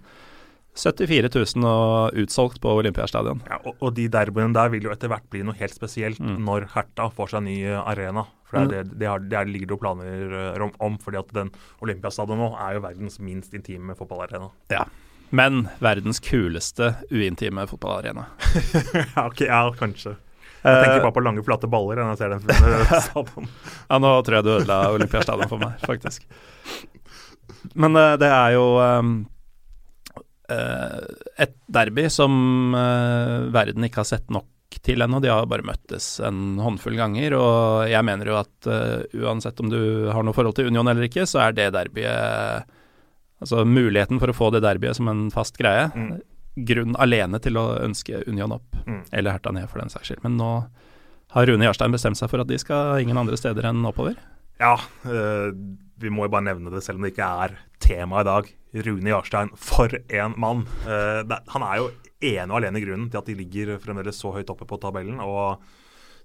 [0.72, 3.42] 74 000 og utsolgt på Olympiastadion.
[3.50, 6.38] Ja, og, og de derbyene der vil jo etter hvert bli noe helt spesielt mm.
[6.48, 8.24] når Herta får seg ny arena.
[8.48, 8.90] For det, er mm.
[8.92, 11.52] det, det, har, det ligger det jo planer eh, om, fordi at den
[11.84, 14.48] Olympiastadion nå er jo verdens minst intime fotballarena.
[14.72, 14.86] Ja,
[15.32, 18.30] men verdens kuleste uintime fotballarena.
[19.16, 20.16] ja, ja, kanskje.
[20.62, 22.48] Jeg tenker eh, bare på lange, flate baller når jeg ser den
[23.10, 23.52] stadion.
[23.90, 26.28] ja, nå tror jeg du ødela Olympiastadion for meg, faktisk.
[27.76, 28.66] Men det er jo
[30.52, 32.34] et derby som
[32.76, 34.48] uh, verden ikke har sett nok
[34.82, 35.20] til ennå.
[35.22, 37.36] De har bare møttes en håndfull ganger.
[37.38, 41.10] Og jeg mener jo at uh, uansett om du har noe forhold til Union eller
[41.10, 42.78] ikke, så er det derbyet
[43.42, 46.10] Altså muligheten for å få det derbyet som en fast greie, mm.
[46.68, 48.76] grunn alene til å ønske Union opp.
[48.86, 49.00] Mm.
[49.18, 50.22] Eller Herta ned, for den saks skyld.
[50.22, 50.50] Men nå
[51.34, 54.20] har Rune Jarstein bestemt seg for at de skal ingen andre steder enn oppover.
[54.62, 54.76] Ja,
[55.10, 55.50] øh,
[55.98, 58.52] vi må jo bare nevne det selv om det ikke er tema i dag.
[58.72, 60.66] Rune Jarstein, for en mann.
[60.86, 64.34] Uh, det, han er jo ene og alene grunnen til at de ligger fremdeles så
[64.36, 65.20] høyt oppe på tabellen.
[65.20, 65.64] og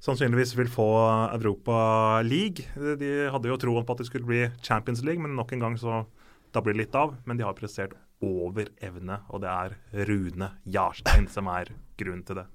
[0.04, 0.88] sannsynligvis vil få
[1.34, 2.66] Europa League.
[3.00, 5.78] De hadde jo troen på at det skulle bli Champions League, men nok en gang
[5.80, 6.04] så
[6.54, 7.16] da blir det litt av.
[7.24, 12.42] Men de har prestert over evne, og det er Rune Jarstein som er grunnen til
[12.42, 12.46] det.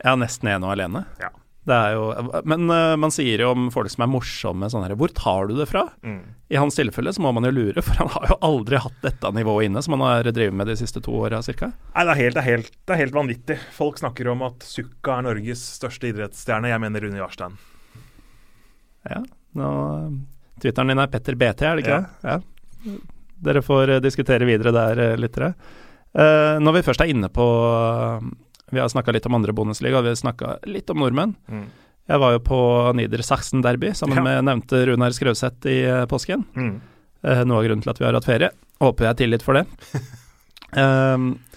[0.00, 1.04] Ja, nesten ene og alene.
[1.20, 1.32] Ja.
[1.70, 2.06] Det er jo,
[2.50, 5.54] men uh, man sier jo om folk som er morsomme sånn her Hvor tar du
[5.60, 5.84] det fra?
[6.02, 6.22] Mm.
[6.50, 9.30] I hans tilfelle så må man jo lure, for han har jo aldri hatt dette
[9.36, 11.70] nivået inne som han har drevet med de siste to åra ca.
[11.70, 13.58] Nei, det er, helt, det, er helt, det er, helt, vanvittig.
[13.76, 16.72] Folk snakker om at Sukka er Norges største idrettsstjerne.
[16.72, 17.54] Jeg mener Rune Jarstein.
[19.06, 19.22] Ja,
[19.56, 19.70] nå
[20.60, 22.02] Twitteren din er Petter BT, er det ikke ja.
[22.02, 22.90] det?
[22.90, 22.98] Ja.
[23.46, 25.54] Dere får uh, diskutere videre der, uh, lyttere.
[26.10, 27.44] når vi først er inne på
[28.70, 31.34] vi har snakka litt om andre Bundesliga, vi har snakka litt om nordmenn.
[31.50, 31.66] Mm.
[32.10, 32.60] Jeg var jo på
[32.98, 34.24] Niedersachsen-derby sammen ja.
[34.26, 36.42] med nevnte Runar Skrauseth i uh, påsken.
[36.56, 36.80] Mm.
[37.22, 38.50] Eh, noe av grunnen til at vi har hatt ferie.
[38.80, 39.66] Håper jeg har tillit for det.
[40.74, 41.32] um,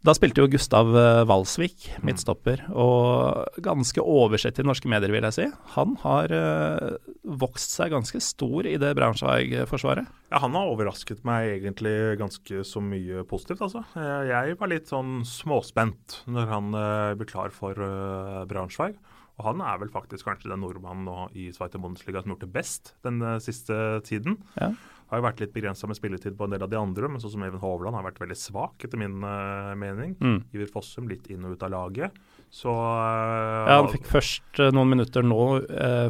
[0.00, 2.04] Da spilte jo Gustav eh, Walsvik mm.
[2.08, 5.44] midtstopper, og ganske oversett i norske medier, vil jeg si.
[5.74, 6.94] Han har uh,
[7.42, 10.08] vokst seg ganske stor i det Braunschweig-forsvaret.
[10.32, 13.84] Ja, han har overrasket meg egentlig ganske så mye positivt, altså.
[14.24, 18.96] Jeg var litt sånn småspent når han uh, ble klar for uh, Braunschweig.
[19.40, 22.56] Og han er vel faktisk kanskje den nordmannen i Sveiter Bundesliga som har gjort det
[22.56, 24.36] best den siste tiden.
[24.60, 24.74] Ja.
[25.10, 27.32] Har jo vært litt begrensa med spilletid på en del av de andre, men sånn
[27.32, 30.14] som Even Hovland har vært veldig svak, etter min uh, mening.
[30.22, 30.36] Mm.
[30.54, 32.20] Iver Fossum litt inn og ut av laget.
[32.50, 35.40] Så uh, Ja, han fikk først uh, noen minutter nå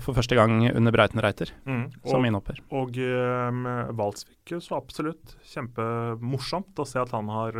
[0.04, 1.84] for første gang under Breitenreiter mm.
[2.12, 2.60] som innhopper.
[2.76, 7.56] Og uh, Valsvik så absolutt kjempemorsomt å se at han har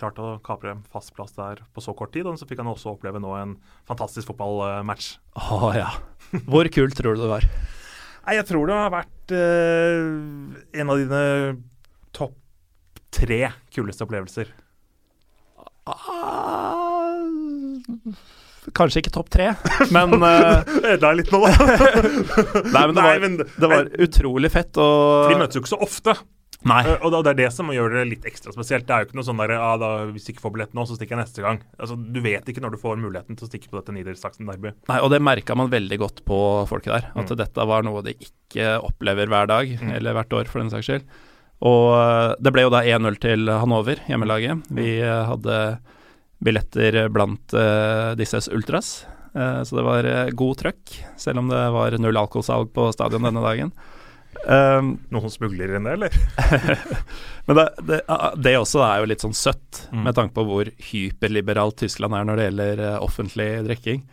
[0.00, 2.26] klart å kapre en fast plass der på så kort tid.
[2.26, 3.58] Og så fikk han også oppleve nå en
[3.88, 5.12] fantastisk fotballmatch.
[5.38, 5.92] Å oh, ja.
[6.50, 7.46] Hvor kult tror du det var?
[8.26, 11.22] Nei, jeg tror det har vært uh, en av dine
[12.16, 12.36] topp
[13.14, 13.40] tre
[13.74, 14.50] kuleste opplevelser.
[15.90, 17.16] Ah,
[18.76, 19.48] kanskje ikke topp tre,
[19.96, 21.54] men Det er litt nå, da.
[22.76, 23.24] Nei, men det var,
[23.64, 24.76] det var utrolig fett.
[24.78, 25.32] Og...
[25.32, 26.14] De møtes jo ikke så ofte.
[26.68, 26.80] Nei.
[26.84, 28.86] Uh, og det er det som gjør det litt ekstra spesielt.
[28.88, 30.84] Det er jo ikke noe sånn der, ah, da, Hvis du ikke får billett nå,
[30.88, 31.60] så stikker jeg neste gang.
[31.80, 34.74] Altså, Du vet ikke når du får muligheten til å stikke på dette Nidersaksen Derby.
[34.90, 37.08] Nei, og det merka man veldig godt på folket der.
[37.14, 37.38] At mm.
[37.40, 39.94] dette var noe de ikke opplever hver dag, mm.
[39.96, 41.06] eller hvert år for den saks skyld.
[41.70, 44.68] Og uh, det ble jo da 1-0 til Hanover, hjemmelaget.
[44.76, 45.62] Vi uh, hadde
[46.40, 47.52] billetter blant
[48.16, 49.02] disses ultras.
[49.36, 53.74] så det var god trøkk, selv om det var null alkoholsalg på stadion denne dagen.
[54.46, 56.14] Um, Noen smugler inn det, eller?
[57.46, 57.98] men det, det,
[58.40, 60.04] det, også er jo litt sånn søtt, mm.
[60.06, 64.04] med tanke på hvor hyperliberalt Tyskland er når det gjelder uh, offentlig drikking.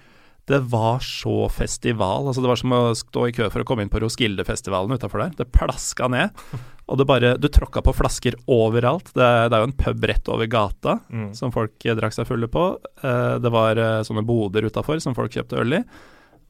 [0.48, 2.28] Det var så festival.
[2.28, 5.26] altså Det var som å stå i kø for å komme inn på Roskilde-festivalen utafor
[5.26, 5.34] der.
[5.42, 6.44] Det plaska ned.
[6.88, 9.12] Og det bare Du tråkka på flasker overalt.
[9.12, 11.34] Det, det, er jo en pub rett over gata mm.
[11.36, 12.70] som folk drakk seg fulle på.
[13.04, 15.84] Uh, det var sånne boder utafor som folk kjøpte øl i.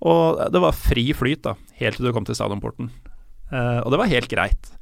[0.06, 2.92] Og det var fri flyt da, helt til du kom til stadionporten.
[3.52, 4.74] Uh, og det var helt greit.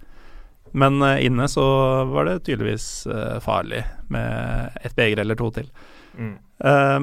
[0.76, 1.66] Men uh, inne så
[2.10, 5.70] var det tydeligvis uh, farlig med et beger eller to til.
[6.16, 6.38] Mm.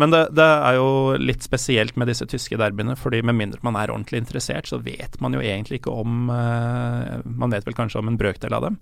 [0.01, 3.77] men det, det, er jo litt spesielt med disse tyske derbyene, fordi med mindre man
[3.77, 8.09] er ordentlig interessert, så vet man jo egentlig ikke om Man vet vel kanskje om
[8.09, 8.79] en brøkdel av dem.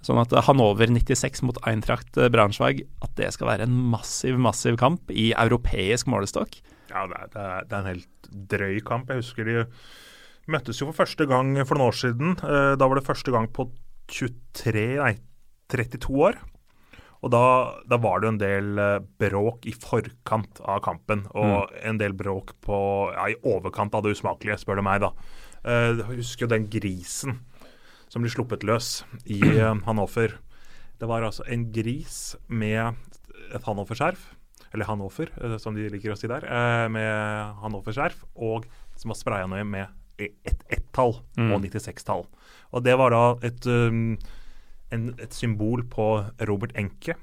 [0.00, 5.12] Sånn at Hanover 96 mot Eintracht Braunschweig, at det skal være en massiv, massiv kamp
[5.12, 6.56] i europeisk målestokk.
[6.88, 9.12] Ja, det er, det er en helt drøy kamp.
[9.12, 9.66] Jeg husker de
[10.50, 12.36] møttes jo for første gang for noen år siden.
[12.38, 13.68] Eh, da var det første gang på
[14.12, 15.16] 23, nei
[15.72, 16.38] 32 år.
[17.24, 17.42] Og da,
[17.88, 21.80] da, var det jo en del eh, bråk i forkant av kampen, og mm.
[21.90, 22.78] en del bråk på,
[23.16, 25.02] ja, i overkant av det usmakelige, spør du meg.
[25.02, 25.12] da.
[25.66, 27.40] Uh, jeg husker jo den grisen
[28.06, 29.40] som ble sluppet løs i
[29.88, 30.36] Hannover.
[31.00, 32.94] Det var altså en gris med
[33.50, 34.28] et Hannover-skjerf,
[34.70, 36.46] eller Hannover, som de liker å si der,
[36.92, 41.52] med Hannover-skjerf, og som var spraya ned med ett et tall mm.
[41.52, 42.24] og 96-tall.
[42.74, 44.16] Og det var da et, um,
[44.94, 46.08] en, et symbol på
[46.48, 47.16] Robert Enke,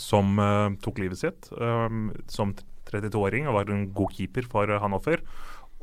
[0.00, 2.54] som uh, tok livet sitt um, som
[2.90, 5.22] 32-åring og var en god keeper for uh, Hanoffer.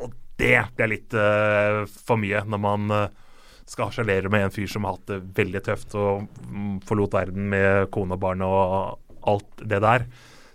[0.02, 3.06] Og det ble litt uh, for mye når man uh,
[3.70, 7.48] skal harselere med en fyr som har hatt det veldig tøft og um, forlot verden
[7.54, 10.08] med kone og barn og alt det der.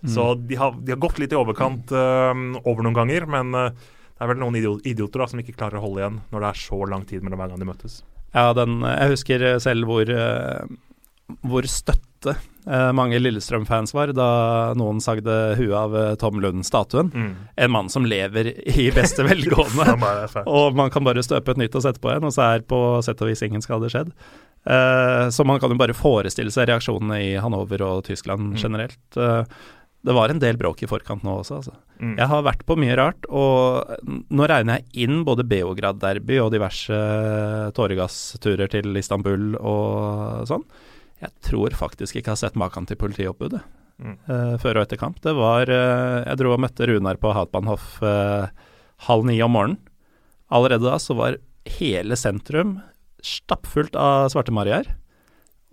[0.03, 0.11] Mm.
[0.13, 3.55] Så de har, de har, gått litt i overkant over noen ganger, men
[4.17, 6.61] det er vel noen idioter da, som ikke klarer å holde igjen når det er
[6.65, 7.99] så lang tid mellom hver gang de møtes.
[8.33, 10.65] Ja, den, jeg husker selv hvor, uh,
[11.45, 14.31] hvor støtte uh, mange Lillestrøm-fans var da
[14.77, 17.13] noen sagde huet av uh, Tom Lund-statuen.
[17.13, 17.31] Mm.
[17.67, 19.95] En mann som lever i beste velgående.
[20.57, 22.81] og man kan bare støpe et nytt og sette på en, og så er på
[23.05, 24.13] sett og vis ingen skade skjedd.
[25.31, 28.57] så man kan jo bare forestille seg reaksjonene i Hanover og Tyskland mm.
[30.05, 31.73] Det var en del bråk i forkant nå også, altså.
[31.97, 32.13] Mm.
[32.19, 36.99] Jeg har vært på mye rart, og nå regner jeg inn både Beograd-derby og diverse
[37.75, 40.67] tåregassturer til Istanbul og sånn.
[41.23, 43.63] Jeg tror faktisk ikke jeg har sett maken til politioppbudet
[43.97, 44.13] Mm.
[44.29, 45.17] uh, før og etter kamp.
[45.25, 48.45] Det var uh, Jeg dro og møtte Runar på Hauptbahnhof uh,
[49.07, 49.79] halv ni om morgenen.
[50.53, 51.39] Allerede da så var
[51.79, 52.77] hele sentrum
[53.25, 54.93] stappfullt av svarte-mariaer.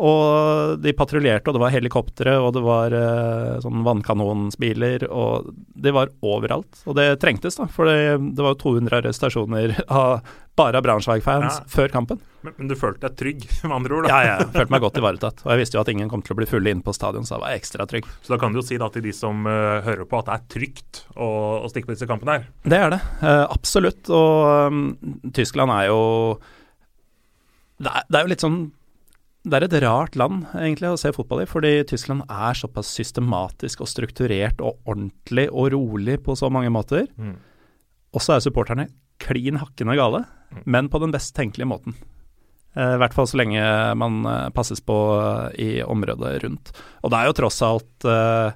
[0.02, 5.92] Og de patruljerte, og det var helikoptre, og det var eh, sånn vannkanonsbiler, og de
[5.94, 6.80] var overalt.
[6.90, 10.24] Og det trengtes, da, for det, det var jo 200 arrestasjoner av
[10.58, 11.62] bare av Braunschweig-fans Ja.
[11.70, 12.18] før kampen.
[12.46, 14.08] Men, men du følte deg trygg, med andre ord?
[14.10, 14.18] da?
[14.18, 15.44] Ja, jeg følte meg godt ivaretatt.
[15.46, 17.36] Og jeg visste jo at ingen kom til å bli fulle inne på stadion, så
[17.38, 18.10] da var jeg ekstra trygg.
[18.26, 20.36] Så da kan du jo si da til de som uh, hører på, at det
[20.40, 21.28] er trygt å,
[21.62, 22.50] å stikke på disse kampene her.
[22.66, 24.10] Det er det, uh, absolutt.
[24.10, 24.86] Og um,
[25.34, 26.00] Tyskland er jo
[27.82, 28.64] det er, det er jo litt sånn
[29.44, 33.82] Det er et rart land egentlig å se fotball i, fordi Tyskland er såpass systematisk
[33.84, 37.10] og strukturert og ordentlig og rolig på så mange måter.
[38.14, 38.86] Og så er supporterne
[39.20, 40.22] klin hakkende gale,
[40.64, 41.94] men på den best tenkelige måten.
[42.74, 43.60] Eh, I hvert fall så lenge
[44.00, 46.72] man eh, passes på eh, i området rundt.
[47.04, 48.50] Og det er jo tross alt uh,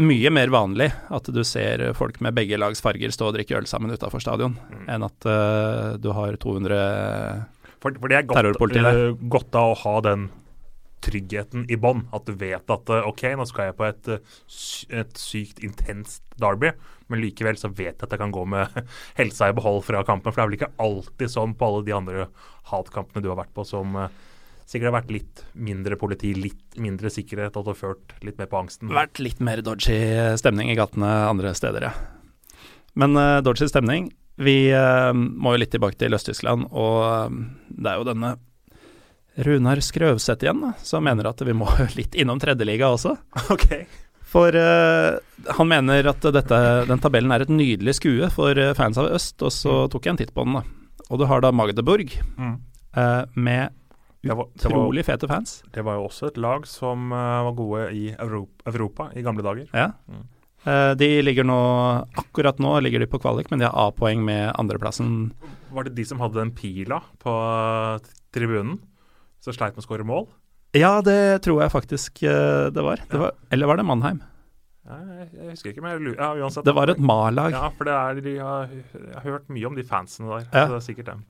[0.00, 3.68] mye mer vanlig at du ser folk med begge lags farger stå og drikke øl
[3.70, 4.84] sammen utafor stadion, Mm.
[4.96, 6.82] enn at uh, du har 200
[7.80, 10.28] For, for det er godt, uh, godt av å ha den
[11.04, 12.04] tryggheten i bånn.
[12.16, 14.40] At du vet at eh, OK, nå skal jeg på et, eh,
[15.00, 16.74] et sykt intenst derby,
[17.08, 18.74] men likevel så vet jeg at jeg kan gå med
[19.20, 20.28] helsa i behold fra kampen.
[20.28, 22.28] For det er vel ikke alltid sånn på alle de andre
[22.68, 23.96] hatkampene du har vært på som
[24.70, 28.38] sikkert har vært litt mindre politi, litt mindre sikkerhet, og at du har ført litt
[28.38, 28.92] mer på angsten.
[28.94, 29.98] vært litt mer dodgy
[30.38, 31.94] stemning i gatene andre steder, ja.
[32.98, 37.92] Men uh, dodgy stemning Vi uh, må jo litt tilbake til Øst-Tyskland, og uh, det
[37.92, 38.36] er jo denne
[39.40, 41.68] Runar Skrøvseth igjen, da, som mener at vi må
[41.98, 43.14] litt innom tredjeliga også.
[43.52, 43.66] OK.
[44.30, 45.18] For uh,
[45.58, 49.52] han mener at dette, den tabellen er et nydelig skue for fans av øst, og
[49.54, 50.64] så tok jeg en titt på den, da.
[51.10, 52.58] Og du har da Magdeburg Mm.
[53.34, 53.70] med
[54.22, 55.62] Det var, det, var, utrolig fete fans.
[55.72, 59.66] det var jo også et lag som var gode i Europa, Europa i gamle dager.
[59.74, 59.92] Ja.
[60.08, 60.24] Mm.
[60.68, 61.60] Eh, de ligger nå
[62.20, 65.30] Akkurat nå ligger de på kvalik, men de har A-poeng med andreplassen.
[65.72, 67.32] Var det de som hadde den pila på
[68.34, 68.78] tribunen?
[69.40, 70.28] Som sleit med å skåre mål?
[70.76, 73.00] Ja, det tror jeg faktisk eh, det var.
[73.10, 73.32] Det var.
[73.50, 74.20] Eller var det Mannheim?
[74.86, 76.66] Ja, jeg, jeg husker ikke, men ja, uansett.
[76.66, 77.54] Det var et Ma-lag.
[77.54, 80.48] Ja, for det er, de har, jeg har hørt mye om de fansene der.
[80.50, 80.66] Ja.
[80.66, 81.24] Så det er sikkert dem.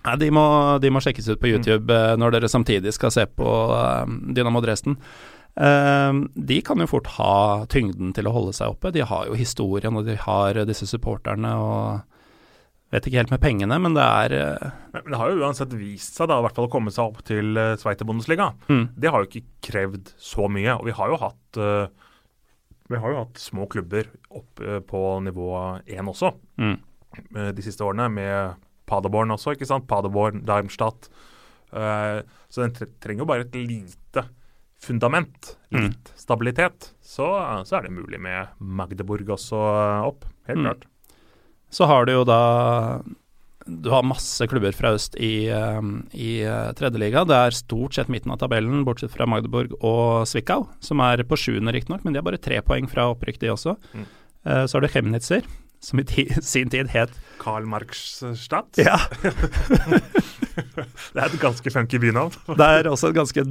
[0.00, 0.44] Nei, de, må,
[0.80, 1.52] de må sjekkes ut på Mm.
[1.58, 2.20] YouTube mm.
[2.22, 3.50] når dere samtidig skal se på
[4.36, 4.96] Dynamo Dresden.
[5.60, 7.34] Eh, de kan jo fort ha
[7.70, 8.92] tyngden til å holde seg oppe.
[8.96, 12.06] De har jo historien, og de har disse supporterne og
[12.90, 16.16] Vet ikke helt med pengene, men det er eh, Men, det har jo uansett vist
[16.18, 18.48] seg da, i hvert fall å komme seg opp til uh, Sveiter-Bundesliga.
[18.66, 20.74] mm, Det har jo ikke krevd så mye.
[20.74, 21.84] Og vi har jo hatt eh,
[22.90, 25.50] vi har jo hatt små klubber opp eh, på nivå
[25.86, 26.74] én også mm.
[27.36, 29.86] eh, de siste årene, med Paderborn også, ikke sant?
[29.90, 31.06] Paderborn, Darmstadt.
[31.70, 32.18] Eh,
[32.50, 34.26] så den trenger jo bare et lite
[34.82, 35.84] fundament, Mm.
[35.90, 36.90] litt stabilitet.
[37.02, 37.26] Så,
[37.66, 39.58] så er det mulig med Magdeburg også
[40.06, 40.64] opp, helt Mm.
[40.66, 40.84] klart.
[41.70, 43.02] Så har du jo da
[43.68, 45.80] Du har masse klubber fra øst i, eh,
[46.16, 47.24] i eh, tredjeliga.
[47.28, 51.36] Det er stort sett midten av tabellen, bortsett fra Magdeburg og Zwickau, som er på
[51.38, 53.76] sjuende riktignok, men de har bare tre poeng fra opprykk, de også.
[53.94, 54.06] Mm.
[54.46, 55.44] Eh, Så har du Chemnitzer,
[55.78, 58.76] som i ti sin tid het Karl Marxstadt.
[58.80, 58.96] Ja,
[61.14, 62.34] Det er et ganske funky bynavn.
[62.60, 63.44] det er også et ganske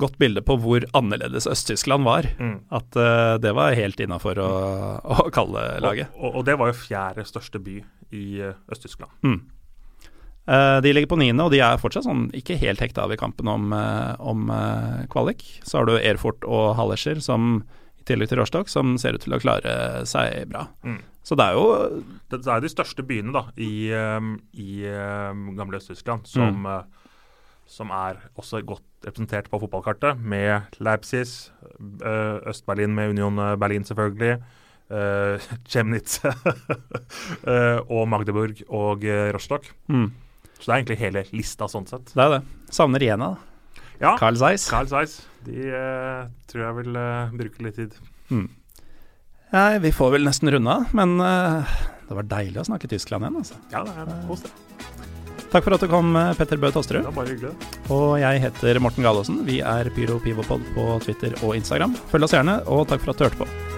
[0.00, 2.28] godt bilde på hvor annerledes Øst-Tyskland var.
[2.38, 2.58] Mm.
[2.74, 4.52] At uh, det var helt innafor å,
[5.02, 6.12] å kalle laget.
[6.16, 7.80] Og, og, og det var jo fjerde største by
[8.12, 9.12] i eh, Øst-Tyskland.
[9.24, 9.38] Mm.
[10.42, 13.20] Uh, de ligger på niende, og de er fortsatt sånn ikke helt hekta av i
[13.20, 14.50] kampen om, uh, om
[15.12, 15.46] kvalik.
[15.64, 17.62] Så har du Erfurt og Hallescher, som
[18.02, 19.74] i tillegg til Rostock, som ser ut til å klare
[20.10, 20.66] seg bra.
[20.84, 21.00] Mm.
[21.22, 25.78] Så det er jo Det, er de største byene da, i, eh, i eh, gamle
[25.78, 27.04] Øst-Tyskland som, mm.
[27.66, 31.26] som er også godt representert på fotballkartet, med Leipzig,
[32.02, 34.40] eh, Øst-Berlin med Union Berlin selvfølgelig,
[34.90, 39.70] eh, Chemnitz eh, og Magdeburg og eh, Rostock.
[39.88, 40.10] mm,
[40.58, 42.14] Så det er egentlig hele lista sånn sett.
[42.14, 42.42] Det er det.
[42.70, 43.48] Savner Jena, da.
[44.02, 44.66] Ja, Carl Zeiss.
[44.70, 45.20] Carl Zeiss.
[45.46, 47.94] De uh, tror jeg vil uh, bruke litt tid.
[48.32, 48.48] Mm.
[49.52, 51.72] Nei, vi får vel nesten runde av, men eh,
[52.08, 53.58] det var deilig å snakke Tyskland igjen, altså.
[53.74, 54.46] Ja, det er kos.
[55.52, 57.04] Takk for at du kom, eh, Petter Bø Det Tosterud.
[57.04, 57.52] er bare hyggelig.
[57.92, 59.42] Og jeg heter Morten Galaasen.
[59.44, 61.92] Vi er Pyro Pivopod på Twitter og Instagram.
[62.08, 63.71] Følg oss gjerne, og takk for at du hørte på.